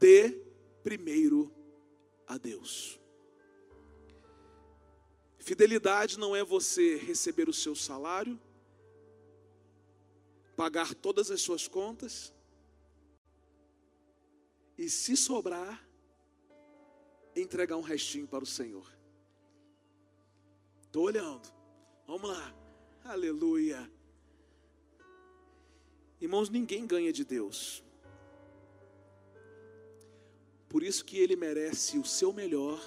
Dê 0.00 0.45
primeiro 0.86 1.52
a 2.28 2.38
Deus. 2.38 3.00
Fidelidade 5.36 6.16
não 6.16 6.36
é 6.36 6.44
você 6.44 6.94
receber 6.94 7.48
o 7.48 7.52
seu 7.52 7.74
salário, 7.74 8.40
pagar 10.56 10.94
todas 10.94 11.28
as 11.32 11.42
suas 11.42 11.66
contas, 11.66 12.32
e 14.78 14.88
se 14.88 15.16
sobrar, 15.16 15.84
entregar 17.34 17.76
um 17.76 17.80
restinho 17.80 18.28
para 18.28 18.44
o 18.44 18.46
Senhor. 18.46 18.88
Estou 20.82 21.02
olhando, 21.02 21.52
vamos 22.06 22.30
lá, 22.30 22.54
aleluia. 23.04 23.90
Irmãos, 26.20 26.48
ninguém 26.48 26.86
ganha 26.86 27.12
de 27.12 27.24
Deus. 27.24 27.82
Por 30.76 30.82
isso 30.82 31.06
que 31.06 31.16
ele 31.16 31.36
merece 31.36 31.98
o 31.98 32.04
seu 32.04 32.34
melhor 32.34 32.78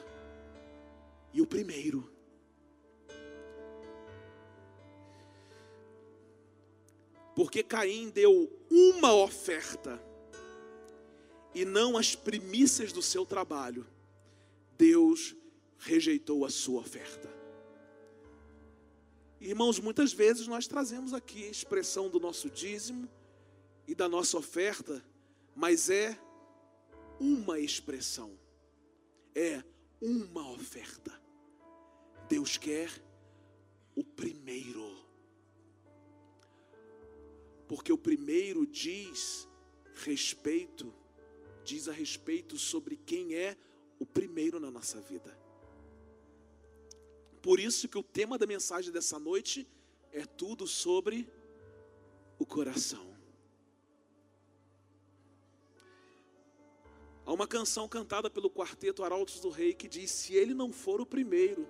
e 1.34 1.42
o 1.42 1.48
primeiro. 1.48 2.08
Porque 7.36 7.64
Caim 7.64 8.12
deu 8.12 8.48
uma 8.70 9.12
oferta 9.16 10.00
e 11.56 11.66
não 11.66 11.98
as 11.98 12.16
primícias 12.16 12.94
do 12.94 13.02
seu 13.02 13.26
trabalho. 13.26 13.88
Deus 14.78 15.36
rejeitou 15.80 16.46
a 16.46 16.50
sua 16.52 16.82
oferta. 16.82 17.28
Irmãos, 19.42 19.80
muitas 19.80 20.14
vezes 20.14 20.46
nós 20.46 20.68
trazemos 20.68 21.12
aqui 21.12 21.44
a 21.46 21.50
expressão 21.50 22.08
do 22.08 22.20
nosso 22.20 22.52
dízimo, 22.52 23.10
e 23.88 23.96
da 23.96 24.08
nossa 24.08 24.38
oferta, 24.38 25.04
mas 25.56 25.90
é 25.90 26.16
uma 27.20 27.60
expressão, 27.60 28.38
é 29.36 29.64
uma 30.02 30.50
oferta. 30.52 31.12
Deus 32.28 32.58
quer 32.58 32.90
o 33.96 34.04
primeiro, 34.04 34.96
porque 37.68 37.92
o 37.92 37.98
primeiro 37.98 38.66
diz 38.66 39.48
respeito, 39.96 40.94
diz 41.64 41.88
a 41.88 41.92
respeito 41.92 42.58
sobre 42.58 42.96
quem 42.96 43.36
é 43.36 43.58
o 44.00 44.06
primeiro 44.06 44.60
na 44.60 44.72
nossa 44.72 45.02
vida. 45.02 45.38
Por 47.42 47.60
isso 47.60 47.88
que 47.88 47.98
o 47.98 48.04
tema 48.04 48.38
da 48.38 48.46
mensagem 48.46 48.92
dessa 48.92 49.18
noite 49.18 49.68
é 50.12 50.26
tudo 50.26 50.68
sobre 50.68 51.28
o 52.38 52.46
coração. 52.46 53.19
Há 57.30 57.32
uma 57.32 57.46
canção 57.46 57.88
cantada 57.88 58.28
pelo 58.28 58.50
quarteto 58.50 59.04
Arautos 59.04 59.40
do 59.40 59.50
Rei 59.50 59.72
que 59.72 59.88
diz: 59.88 60.10
Se 60.10 60.34
ele 60.34 60.56
não 60.56 60.74
for 60.74 61.00
o 61.00 61.06
primeiro, 61.06 61.70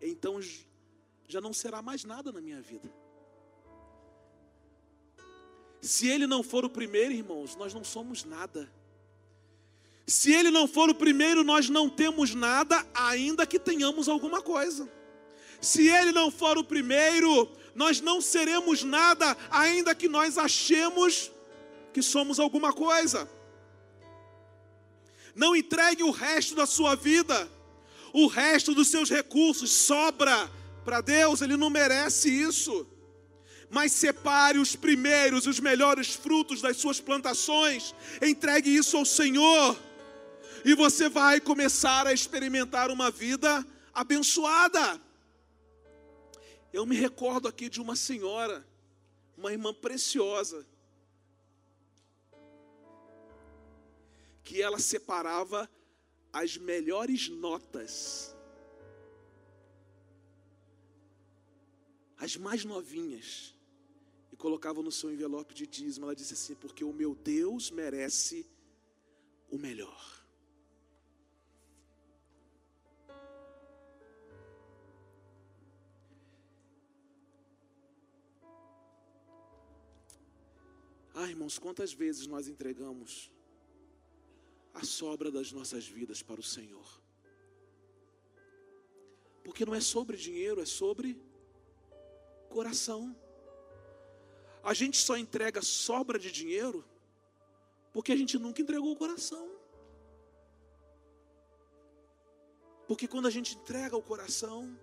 então 0.00 0.40
já 1.28 1.38
não 1.38 1.52
será 1.52 1.82
mais 1.82 2.02
nada 2.02 2.32
na 2.32 2.40
minha 2.40 2.62
vida. 2.62 2.90
Se 5.82 6.08
ele 6.08 6.26
não 6.26 6.42
for 6.42 6.64
o 6.64 6.70
primeiro, 6.70 7.12
irmãos, 7.12 7.54
nós 7.54 7.74
não 7.74 7.84
somos 7.84 8.24
nada. 8.24 8.72
Se 10.06 10.32
ele 10.32 10.50
não 10.50 10.66
for 10.66 10.88
o 10.88 10.94
primeiro, 10.94 11.44
nós 11.44 11.68
não 11.68 11.90
temos 11.90 12.34
nada, 12.34 12.86
ainda 12.94 13.46
que 13.46 13.58
tenhamos 13.58 14.08
alguma 14.08 14.40
coisa. 14.40 14.90
Se 15.60 15.90
ele 15.90 16.10
não 16.10 16.30
for 16.30 16.56
o 16.56 16.64
primeiro, 16.64 17.50
nós 17.74 18.00
não 18.00 18.18
seremos 18.18 18.82
nada, 18.82 19.36
ainda 19.50 19.94
que 19.94 20.08
nós 20.08 20.38
achemos 20.38 21.30
que 21.92 22.00
somos 22.00 22.40
alguma 22.40 22.72
coisa. 22.72 23.28
Não 25.34 25.56
entregue 25.56 26.02
o 26.02 26.10
resto 26.10 26.54
da 26.54 26.66
sua 26.66 26.94
vida, 26.94 27.50
o 28.12 28.26
resto 28.26 28.74
dos 28.74 28.88
seus 28.88 29.08
recursos 29.08 29.70
sobra 29.70 30.50
para 30.84 31.00
Deus, 31.00 31.40
Ele 31.40 31.56
não 31.56 31.70
merece 31.70 32.28
isso. 32.28 32.86
Mas 33.70 33.92
separe 33.92 34.58
os 34.58 34.76
primeiros, 34.76 35.46
os 35.46 35.58
melhores 35.58 36.14
frutos 36.14 36.60
das 36.60 36.76
suas 36.76 37.00
plantações, 37.00 37.94
entregue 38.20 38.74
isso 38.74 38.98
ao 38.98 39.04
Senhor, 39.06 39.78
e 40.64 40.74
você 40.74 41.08
vai 41.08 41.40
começar 41.40 42.06
a 42.06 42.12
experimentar 42.12 42.90
uma 42.90 43.10
vida 43.10 43.66
abençoada. 43.94 45.00
Eu 46.72 46.84
me 46.84 46.96
recordo 46.96 47.48
aqui 47.48 47.68
de 47.68 47.80
uma 47.80 47.96
senhora, 47.96 48.66
uma 49.36 49.52
irmã 49.52 49.72
preciosa, 49.72 50.66
que 54.42 54.60
ela 54.60 54.78
separava 54.78 55.70
as 56.32 56.56
melhores 56.56 57.28
notas, 57.28 58.34
as 62.16 62.36
mais 62.36 62.64
novinhas, 62.64 63.54
e 64.32 64.36
colocava 64.36 64.82
no 64.82 64.90
seu 64.90 65.12
envelope 65.12 65.54
de 65.54 65.66
dízimo. 65.66 66.06
Ela 66.06 66.16
disse 66.16 66.34
assim: 66.34 66.54
Porque 66.54 66.84
o 66.84 66.92
meu 66.92 67.14
Deus 67.14 67.70
merece 67.70 68.46
o 69.50 69.58
melhor. 69.58 70.22
Ah, 81.14 81.28
irmãos, 81.28 81.58
quantas 81.58 81.92
vezes 81.92 82.26
nós 82.26 82.48
entregamos 82.48 83.30
a 84.74 84.84
sobra 84.84 85.30
das 85.30 85.52
nossas 85.52 85.86
vidas 85.86 86.22
para 86.22 86.40
o 86.40 86.42
Senhor. 86.42 87.00
Porque 89.44 89.64
não 89.64 89.74
é 89.74 89.80
sobre 89.80 90.16
dinheiro, 90.16 90.60
é 90.60 90.66
sobre 90.66 91.20
coração. 92.48 93.16
A 94.62 94.72
gente 94.72 94.96
só 94.96 95.16
entrega 95.16 95.60
sobra 95.62 96.18
de 96.18 96.30
dinheiro 96.30 96.84
porque 97.92 98.12
a 98.12 98.16
gente 98.16 98.38
nunca 98.38 98.62
entregou 98.62 98.92
o 98.92 98.96
coração. 98.96 99.50
Porque 102.86 103.06
quando 103.06 103.26
a 103.26 103.30
gente 103.30 103.56
entrega 103.56 103.96
o 103.96 104.02
coração, 104.02 104.78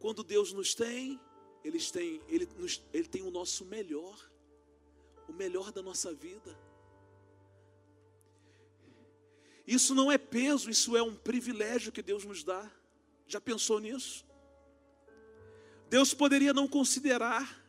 quando 0.00 0.22
Deus 0.22 0.52
nos 0.52 0.74
tem, 0.74 1.20
ele, 1.64 2.46
nos, 2.56 2.82
ele 2.92 3.08
tem 3.08 3.22
o 3.22 3.30
nosso 3.30 3.64
melhor, 3.64 4.30
o 5.28 5.32
melhor 5.32 5.72
da 5.72 5.82
nossa 5.82 6.12
vida. 6.12 6.56
Isso 9.66 9.94
não 9.94 10.12
é 10.12 10.16
peso, 10.16 10.70
isso 10.70 10.96
é 10.96 11.02
um 11.02 11.14
privilégio 11.14 11.90
que 11.90 12.02
Deus 12.02 12.24
nos 12.24 12.44
dá. 12.44 12.70
Já 13.26 13.40
pensou 13.40 13.80
nisso? 13.80 14.24
Deus 15.90 16.14
poderia 16.14 16.52
não 16.52 16.68
considerar 16.68 17.64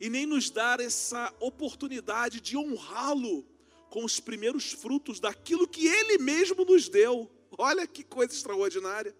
e 0.00 0.08
nem 0.08 0.24
nos 0.24 0.48
dar 0.48 0.80
essa 0.80 1.32
oportunidade 1.38 2.40
de 2.40 2.56
honrá-lo 2.56 3.46
com 3.90 4.04
os 4.04 4.18
primeiros 4.18 4.72
frutos 4.72 5.20
daquilo 5.20 5.68
que 5.68 5.86
Ele 5.86 6.16
mesmo 6.18 6.64
nos 6.64 6.88
deu. 6.88 7.30
Olha 7.58 7.86
que 7.86 8.02
coisa 8.02 8.32
extraordinária. 8.32 9.14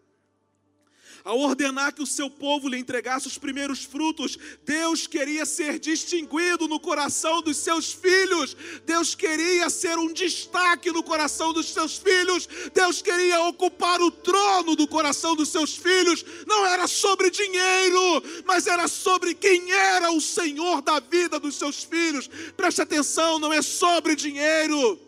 Ao 1.24 1.38
ordenar 1.38 1.94
que 1.94 2.02
o 2.02 2.06
seu 2.06 2.30
povo 2.30 2.68
lhe 2.68 2.78
entregasse 2.78 3.26
os 3.26 3.38
primeiros 3.38 3.84
frutos, 3.84 4.38
Deus 4.64 5.06
queria 5.06 5.44
ser 5.44 5.78
distinguido 5.78 6.66
no 6.66 6.80
coração 6.80 7.42
dos 7.42 7.56
seus 7.56 7.92
filhos, 7.92 8.56
Deus 8.86 9.14
queria 9.14 9.68
ser 9.68 9.98
um 9.98 10.12
destaque 10.12 10.90
no 10.90 11.02
coração 11.02 11.52
dos 11.52 11.66
seus 11.66 11.98
filhos, 11.98 12.48
Deus 12.72 13.02
queria 13.02 13.42
ocupar 13.42 14.00
o 14.00 14.10
trono 14.10 14.74
do 14.74 14.86
coração 14.86 15.36
dos 15.36 15.48
seus 15.48 15.76
filhos. 15.76 16.24
Não 16.46 16.66
era 16.66 16.86
sobre 16.86 17.30
dinheiro, 17.30 18.22
mas 18.44 18.66
era 18.66 18.88
sobre 18.88 19.34
quem 19.34 19.70
era 19.72 20.10
o 20.10 20.20
Senhor 20.20 20.80
da 20.82 21.00
vida 21.00 21.38
dos 21.38 21.56
seus 21.56 21.82
filhos. 21.82 22.28
Preste 22.56 22.82
atenção, 22.82 23.38
não 23.38 23.52
é 23.52 23.62
sobre 23.62 24.14
dinheiro 24.14 24.98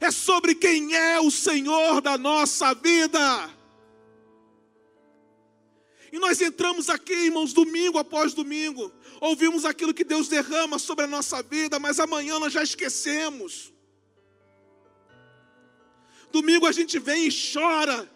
é 0.00 0.10
sobre 0.10 0.54
quem 0.54 0.94
é 0.94 1.20
o 1.20 1.30
Senhor 1.30 2.00
da 2.00 2.16
nossa 2.16 2.74
vida. 2.74 3.50
E 6.12 6.18
nós 6.18 6.42
entramos 6.42 6.90
aqui, 6.90 7.14
irmãos, 7.14 7.54
domingo 7.54 7.96
após 7.96 8.34
domingo, 8.34 8.92
ouvimos 9.18 9.64
aquilo 9.64 9.94
que 9.94 10.04
Deus 10.04 10.28
derrama 10.28 10.78
sobre 10.78 11.06
a 11.06 11.08
nossa 11.08 11.42
vida, 11.42 11.78
mas 11.78 11.98
amanhã 11.98 12.38
nós 12.38 12.52
já 12.52 12.62
esquecemos. 12.62 13.72
Domingo 16.30 16.66
a 16.66 16.72
gente 16.72 16.98
vem 16.98 17.28
e 17.28 17.30
chora, 17.30 18.10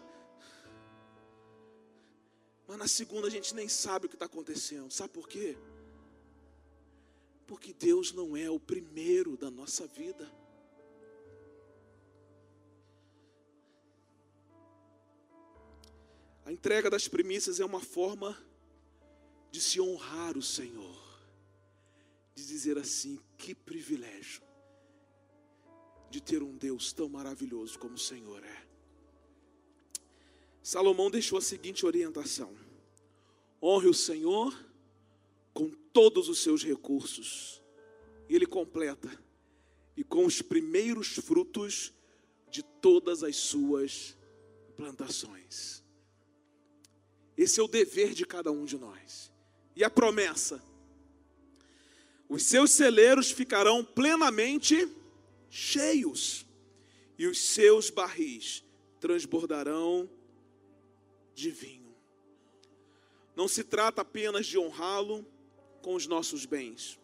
mas 2.67 2.77
na 2.77 2.87
segunda 2.87 3.27
a 3.27 3.31
gente 3.31 3.55
nem 3.55 3.67
sabe 3.67 4.05
o 4.05 4.09
que 4.09 4.15
está 4.15 4.25
acontecendo. 4.25 4.91
Sabe 4.91 5.09
por 5.09 5.27
quê? 5.27 5.57
Porque 7.47 7.73
Deus 7.73 8.11
não 8.11 8.37
é 8.37 8.47
o 8.47 8.59
primeiro 8.59 9.35
da 9.35 9.49
nossa 9.49 9.87
vida. 9.87 10.31
A 16.47 16.53
entrega 16.53 16.89
das 16.89 17.09
primícias 17.09 17.59
é 17.59 17.65
uma 17.65 17.81
forma 17.81 18.41
de 19.51 19.59
se 19.59 19.81
honrar 19.81 20.37
o 20.37 20.41
Senhor, 20.41 20.97
de 22.33 22.47
dizer 22.47 22.77
assim: 22.77 23.19
que 23.37 23.53
privilégio 23.53 24.41
de 26.09 26.21
ter 26.21 26.41
um 26.41 26.55
Deus 26.55 26.93
tão 26.93 27.09
maravilhoso 27.09 27.77
como 27.77 27.95
o 27.95 27.99
Senhor 27.99 28.41
é. 28.45 28.65
Salomão 30.63 31.11
deixou 31.11 31.37
a 31.37 31.41
seguinte 31.41 31.85
orientação: 31.85 32.55
honre 33.61 33.89
o 33.89 33.93
Senhor 33.93 34.57
com 35.53 35.69
todos 35.91 36.29
os 36.29 36.39
seus 36.39 36.63
recursos. 36.63 37.61
E 38.29 38.35
ele 38.35 38.45
completa: 38.45 39.11
e 39.97 40.01
com 40.01 40.25
os 40.25 40.41
primeiros 40.41 41.09
frutos 41.09 41.93
de 42.49 42.63
todas 42.63 43.21
as 43.21 43.35
suas 43.35 44.17
plantações. 44.77 45.85
Esse 47.37 47.59
é 47.59 47.63
o 47.63 47.67
dever 47.67 48.13
de 48.13 48.25
cada 48.25 48.51
um 48.51 48.65
de 48.65 48.77
nós. 48.77 49.31
E 49.75 49.83
a 49.83 49.89
promessa: 49.89 50.61
os 52.27 52.43
seus 52.43 52.71
celeiros 52.71 53.29
ficarão 53.29 53.85
plenamente 53.85 54.91
cheios, 55.49 56.45
e 57.17 57.27
os 57.27 57.39
seus 57.39 57.89
barris 57.91 58.63
transbordarão 58.99 60.09
de 61.35 61.51
vinho. 61.51 61.95
Não 63.35 63.47
se 63.47 63.63
trata 63.63 64.01
apenas 64.01 64.47
de 64.47 64.57
honrá-lo 64.57 65.23
com 65.83 65.93
os 65.93 66.07
nossos 66.07 66.43
bens, 66.43 66.99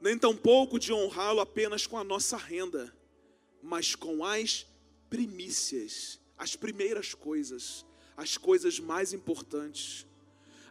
nem 0.00 0.18
tampouco 0.18 0.78
de 0.78 0.92
honrá-lo 0.92 1.40
apenas 1.40 1.86
com 1.86 1.98
a 1.98 2.04
nossa 2.04 2.38
renda, 2.38 2.94
mas 3.62 3.94
com 3.94 4.24
as 4.24 4.66
primícias, 5.10 6.18
as 6.38 6.56
primeiras 6.56 7.12
coisas 7.12 7.84
as 8.16 8.36
coisas 8.36 8.78
mais 8.78 9.12
importantes. 9.12 10.06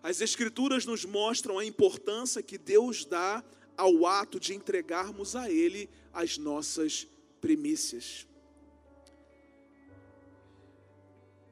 As 0.02 0.22
Escrituras 0.22 0.86
nos 0.86 1.06
mostram 1.06 1.58
a 1.58 1.66
importância 1.66 2.42
que 2.42 2.58
Deus 2.58 3.06
dá 3.06 3.44
ao 3.78 4.06
ato 4.06 4.40
de 4.40 4.54
entregarmos 4.54 5.36
a 5.36 5.50
Ele 5.50 5.90
as 6.14 6.38
nossas 6.38 7.08
primícias. 7.40 8.28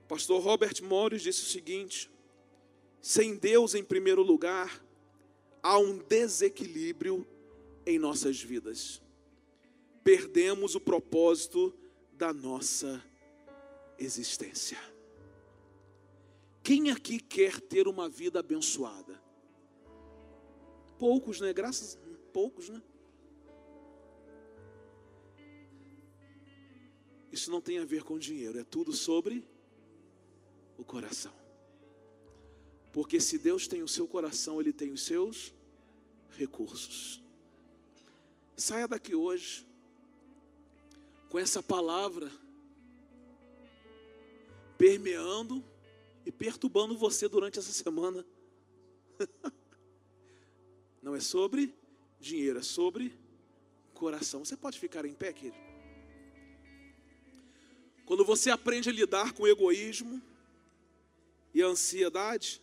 Pastor 0.08 0.42
Robert 0.42 0.84
Morris 0.84 1.22
disse 1.22 1.44
o 1.44 1.46
seguinte: 1.46 2.10
sem 3.02 3.36
Deus 3.36 3.74
em 3.74 3.84
primeiro 3.84 4.22
lugar, 4.22 4.84
há 5.64 5.78
um 5.80 5.98
desequilíbrio 5.98 7.26
em 7.86 7.98
nossas 7.98 8.42
vidas. 8.42 9.02
Perdemos 10.04 10.76
o 10.76 10.80
propósito 10.80 11.74
da 12.14 12.34
nossa 12.34 13.04
existência. 13.98 14.91
Quem 16.64 16.92
aqui 16.92 17.20
quer 17.20 17.60
ter 17.60 17.88
uma 17.88 18.08
vida 18.08 18.40
abençoada? 18.40 19.22
Poucos, 21.00 21.42
né? 21.42 21.52
Graças 21.52 21.98
poucos, 22.32 22.70
né? 22.70 22.82
Isso 27.32 27.50
não 27.50 27.62
tem 27.62 27.80
a 27.80 27.86
ver 27.86 28.04
com 28.04 28.20
dinheiro, 28.20 28.60
é 28.60 28.64
tudo 28.64 28.92
sobre 28.92 29.48
o 30.78 30.84
coração. 30.84 31.34
Porque 32.92 33.20
se 33.22 33.38
Deus 33.38 33.68
tem 33.68 33.82
o 33.82 33.88
seu 33.88 34.08
coração, 34.08 34.60
Ele 34.60 34.74
tem 34.74 34.92
os 34.92 35.04
seus 35.04 35.54
recursos. 36.32 37.24
Saia 38.58 38.88
daqui 38.88 39.16
hoje 39.16 39.66
com 41.30 41.40
essa 41.40 41.64
palavra 41.64 42.30
permeando 44.78 45.64
e 46.26 46.32
perturbando 46.32 46.98
você 46.98 47.28
durante 47.28 47.60
essa 47.60 47.72
semana. 47.72 48.26
Não 51.02 51.16
é 51.16 51.20
sobre 51.20 51.74
dinheiro, 52.20 52.60
é 52.60 52.64
sobre 52.64 53.14
coração. 53.94 54.46
Você 54.46 54.56
pode 54.56 54.80
ficar 54.80 55.06
em 55.06 55.14
pé, 55.14 55.34
querido? 55.34 55.58
Quando 58.06 58.26
você 58.26 58.50
aprende 58.50 58.90
a 58.90 58.92
lidar 58.92 59.34
com 59.34 59.44
o 59.44 59.48
egoísmo 59.48 60.22
e 61.54 61.62
a 61.62 61.68
ansiedade, 61.68 62.62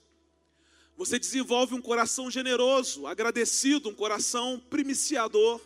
você 0.96 1.18
desenvolve 1.18 1.74
um 1.74 1.80
coração 1.80 2.30
generoso, 2.30 3.06
agradecido, 3.06 3.88
um 3.88 3.94
coração 3.94 4.60
primiciador. 4.68 5.60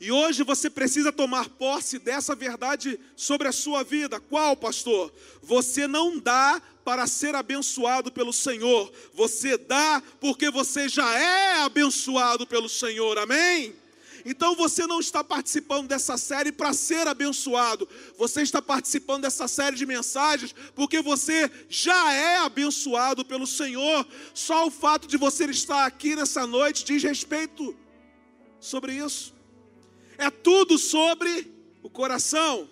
E 0.00 0.10
hoje 0.10 0.42
você 0.42 0.68
precisa 0.68 1.12
tomar 1.12 1.48
posse 1.48 1.98
dessa 1.98 2.34
verdade 2.34 2.98
sobre 3.16 3.48
a 3.48 3.52
sua 3.52 3.82
vida. 3.82 4.20
Qual, 4.20 4.56
pastor? 4.56 5.12
Você 5.42 5.86
não 5.86 6.18
dá 6.18 6.60
para 6.84 7.06
ser 7.06 7.34
abençoado 7.34 8.12
pelo 8.12 8.32
Senhor, 8.32 8.92
você 9.14 9.56
dá 9.56 10.02
porque 10.20 10.50
você 10.50 10.88
já 10.88 11.18
é 11.18 11.62
abençoado 11.62 12.46
pelo 12.46 12.68
Senhor. 12.68 13.18
Amém? 13.18 13.74
Então 14.24 14.54
você 14.54 14.86
não 14.86 15.00
está 15.00 15.22
participando 15.22 15.86
dessa 15.86 16.16
série 16.16 16.50
para 16.50 16.72
ser 16.72 17.06
abençoado, 17.06 17.86
você 18.16 18.40
está 18.42 18.62
participando 18.62 19.22
dessa 19.22 19.46
série 19.46 19.76
de 19.76 19.84
mensagens 19.84 20.54
porque 20.74 21.02
você 21.02 21.50
já 21.68 22.12
é 22.12 22.38
abençoado 22.38 23.24
pelo 23.24 23.46
Senhor. 23.46 24.06
Só 24.32 24.66
o 24.66 24.70
fato 24.70 25.06
de 25.06 25.18
você 25.18 25.44
estar 25.46 25.84
aqui 25.84 26.16
nessa 26.16 26.46
noite 26.46 26.84
diz 26.84 27.02
respeito 27.02 27.76
sobre 28.58 28.94
isso. 28.94 29.33
É 30.18 30.30
tudo 30.30 30.78
sobre 30.78 31.52
o 31.82 31.90
coração. 31.90 32.68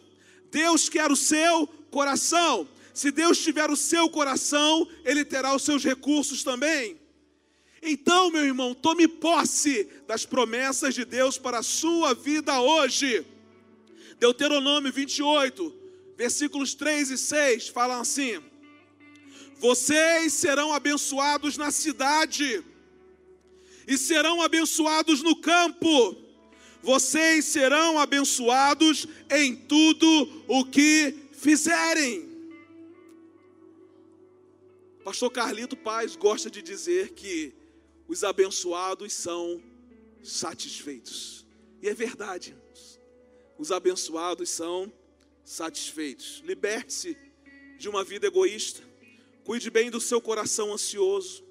Deus 0.51 0.88
quer 0.88 1.11
o 1.11 1.16
seu 1.16 1.66
coração. 1.90 2.68
Se 2.95 3.11
Deus 3.11 3.38
tiver 3.38 3.70
o 3.70 3.76
seu 3.76 4.09
coração, 4.09 4.86
Ele 5.05 5.24
terá 5.24 5.55
os 5.55 5.62
seus 5.62 5.82
recursos 5.82 6.43
também. 6.45 7.01
Então, 7.82 8.30
meu 8.30 8.45
irmão, 8.45 8.74
tome 8.74 9.09
posse 9.09 9.88
das 10.07 10.24
promessas 10.24 10.95
de 10.95 11.05
Deus 11.05 11.36
para 11.36 11.59
a 11.59 11.62
sua 11.62 12.14
vida 12.14 12.61
hoje. 12.61 13.26
Deuteronômio 14.20 14.93
28, 14.93 15.74
versículos 16.16 16.74
3 16.74 17.11
e 17.11 17.18
6 17.18 17.68
falam 17.68 18.01
assim: 18.01 18.40
Vocês 19.57 20.32
serão 20.34 20.72
abençoados 20.72 21.57
na 21.57 21.72
cidade, 21.72 22.62
e 23.88 23.99
serão 23.99 24.40
abençoados 24.40 25.22
no 25.22 25.34
campo 25.34 26.22
vocês 26.83 27.45
serão 27.45 27.99
abençoados 27.99 29.07
em 29.30 29.55
tudo 29.55 30.45
o 30.49 30.64
que 30.64 31.14
fizerem. 31.33 32.28
Pastor 35.05 35.30
Carlito 35.30 35.76
Paz 35.76 36.16
gosta 36.16 36.51
de 36.51 36.61
dizer 36.61 37.11
que 37.11 37.55
os 38.09 38.24
abençoados 38.24 39.12
são 39.12 39.62
satisfeitos. 40.22 41.47
E 41.80 41.89
é 41.89 41.95
verdade. 41.95 42.55
Os 43.59 43.72
abençoados 43.72 44.51
são 44.51 44.93
satisfeitos. 45.45 46.43
Liberte-se 46.45 47.16
de 47.78 47.89
uma 47.89 48.05
vida 48.05 48.26
egoísta. 48.26 48.83
Cuide 49.45 49.70
bem 49.70 49.91
do 49.91 50.01
seu 50.01 50.20
coração 50.20 50.72
ansioso. 50.72 51.45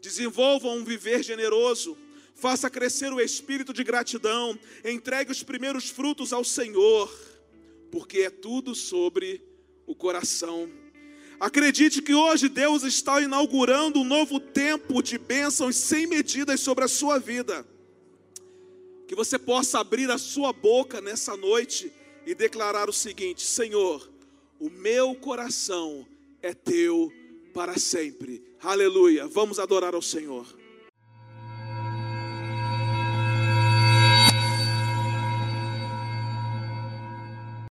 Desenvolva 0.00 0.68
um 0.68 0.84
viver 0.84 1.22
generoso 1.22 1.96
faça 2.38 2.70
crescer 2.70 3.12
o 3.12 3.20
espírito 3.20 3.72
de 3.72 3.82
gratidão, 3.82 4.58
entregue 4.84 5.32
os 5.32 5.42
primeiros 5.42 5.90
frutos 5.90 6.32
ao 6.32 6.44
Senhor, 6.44 7.12
porque 7.90 8.20
é 8.20 8.30
tudo 8.30 8.74
sobre 8.74 9.42
o 9.86 9.94
coração. 9.94 10.70
Acredite 11.40 12.00
que 12.00 12.14
hoje 12.14 12.48
Deus 12.48 12.84
está 12.84 13.20
inaugurando 13.20 14.00
um 14.00 14.04
novo 14.04 14.38
tempo 14.38 15.02
de 15.02 15.18
bênçãos 15.18 15.76
sem 15.76 16.06
medidas 16.06 16.60
sobre 16.60 16.84
a 16.84 16.88
sua 16.88 17.18
vida. 17.18 17.66
Que 19.06 19.14
você 19.14 19.38
possa 19.38 19.80
abrir 19.80 20.10
a 20.10 20.18
sua 20.18 20.52
boca 20.52 21.00
nessa 21.00 21.36
noite 21.36 21.92
e 22.26 22.34
declarar 22.34 22.88
o 22.88 22.92
seguinte: 22.92 23.44
Senhor, 23.44 24.10
o 24.60 24.68
meu 24.68 25.14
coração 25.14 26.06
é 26.42 26.52
teu 26.52 27.12
para 27.54 27.78
sempre. 27.78 28.42
Aleluia. 28.60 29.26
Vamos 29.26 29.58
adorar 29.58 29.94
ao 29.94 30.02
Senhor. 30.02 30.57